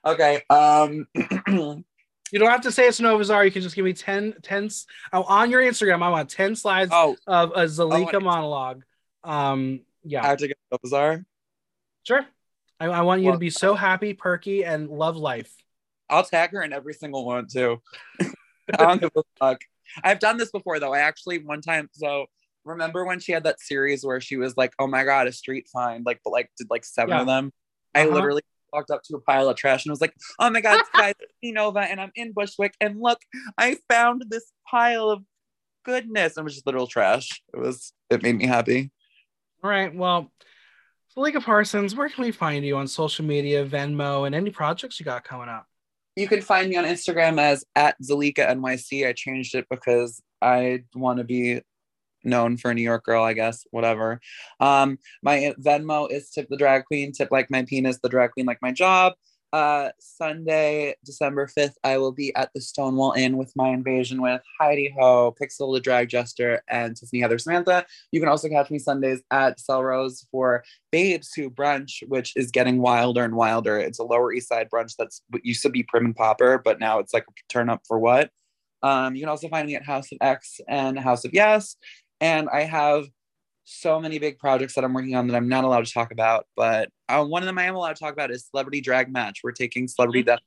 [0.05, 0.43] Okay.
[0.49, 1.07] Um
[2.31, 3.45] You don't have to say it's Nova Zara.
[3.45, 4.69] You can just give me 10, 10
[5.13, 6.03] oh, on your Instagram.
[6.03, 7.15] I want 10 slides oh.
[7.25, 8.83] of a Zalika oh, monologue.
[9.23, 10.23] Um, yeah.
[10.23, 11.25] I have to get Nova Zara?
[12.03, 12.25] Sure.
[12.79, 15.53] I, I want you well, to be so happy, perky, and love life.
[16.09, 17.81] I'll tag her in every single one too.
[18.21, 18.27] I
[18.77, 19.61] don't give a fuck.
[20.03, 20.93] I've done this before though.
[20.93, 22.27] I actually one time so
[22.67, 25.67] remember when she had that series where she was like, "Oh my god, a street
[25.71, 27.21] find!" Like, but like did like seven yeah.
[27.21, 27.51] of them.
[27.95, 28.07] Uh-huh.
[28.07, 28.41] I literally
[28.73, 31.79] walked up to a pile of trash and was like, "Oh my god, guys, Nova,
[31.79, 33.19] and I'm in Bushwick, and look,
[33.57, 35.23] I found this pile of
[35.83, 37.41] goodness." And it was just literal trash.
[37.53, 37.93] It was.
[38.09, 38.91] It made me happy.
[39.63, 39.93] All right.
[39.93, 40.31] Well,
[41.15, 45.05] Zalika Parsons, where can we find you on social media, Venmo, and any projects you
[45.05, 45.65] got coming up?
[46.17, 49.07] You can find me on Instagram as at Zalika NYC.
[49.07, 51.61] I changed it because I want to be
[52.23, 54.19] known for a New York girl, I guess, whatever.
[54.59, 58.47] Um, my Venmo is tip the drag queen, tip like my penis, the drag queen
[58.47, 59.13] like my job.
[59.53, 64.41] Uh, Sunday, December 5th, I will be at the Stonewall Inn with my invasion with
[64.59, 67.85] Heidi Ho, Pixel the Drag Jester, and Tiffany Heather Samantha.
[68.11, 72.81] You can also catch me Sundays at Rose for Babes Who Brunch, which is getting
[72.81, 73.79] wilder and wilder.
[73.79, 76.99] It's a Lower East Side brunch that's used to be prim and popper, but now
[76.99, 78.29] it's like a turn up for what.
[78.83, 81.77] Um, you can also find me at House of X and House of Yes.
[82.19, 83.05] And I have
[83.69, 86.47] so many big projects that I'm working on that I'm not allowed to talk about.
[86.55, 89.41] But uh, one of them I am allowed to talk about is Celebrity Drag Match.
[89.43, 90.27] We're taking Celebrity mm-hmm.
[90.27, 90.39] Death,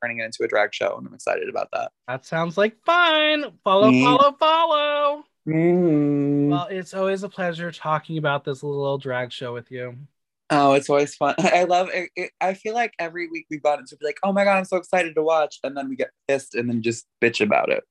[0.00, 1.90] turning it into a drag show, and I'm excited about that.
[2.06, 3.58] That sounds like fun.
[3.64, 4.04] Follow, mm.
[4.04, 5.24] follow, follow.
[5.48, 6.50] Mm.
[6.50, 9.96] Well, it's always a pleasure talking about this little drag show with you.
[10.48, 11.34] Oh, it's always fun.
[11.40, 14.32] I love it, it, I feel like every week we've got into be like, oh
[14.32, 17.06] my god, I'm so excited to watch, and then we get pissed and then just
[17.20, 17.82] bitch about it.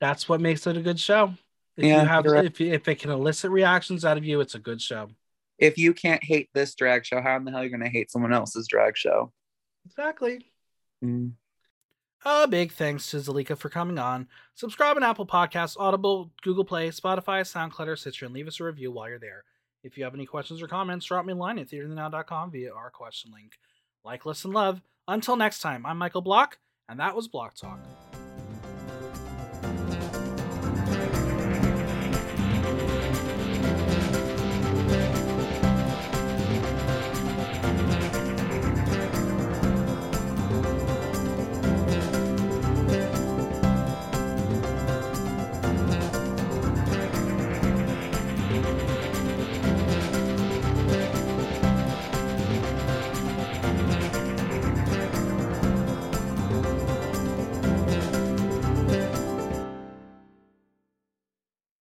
[0.00, 1.34] That's what makes it a good show.
[1.80, 2.44] If yeah, you have right.
[2.44, 5.08] if, if it can elicit reactions out of you, it's a good show.
[5.58, 7.88] if you can't hate this drag show, how in the hell are you going to
[7.88, 9.32] hate someone else's drag show?
[9.86, 10.46] Exactly.
[11.04, 11.32] Mm.
[12.24, 14.28] A big thanks to Zalika for coming on.
[14.54, 18.64] Subscribe on Apple Podcasts, Audible, Google Play, Spotify, SoundCloud, or Stitcher, and leave us a
[18.64, 19.44] review while you're there.
[19.82, 22.90] If you have any questions or comments, drop me a line at theaterthenow.com via our
[22.90, 23.52] question link.
[24.04, 24.82] Like, listen, love.
[25.08, 26.58] Until next time, I'm Michael Block,
[26.88, 27.80] and that was Block Talk.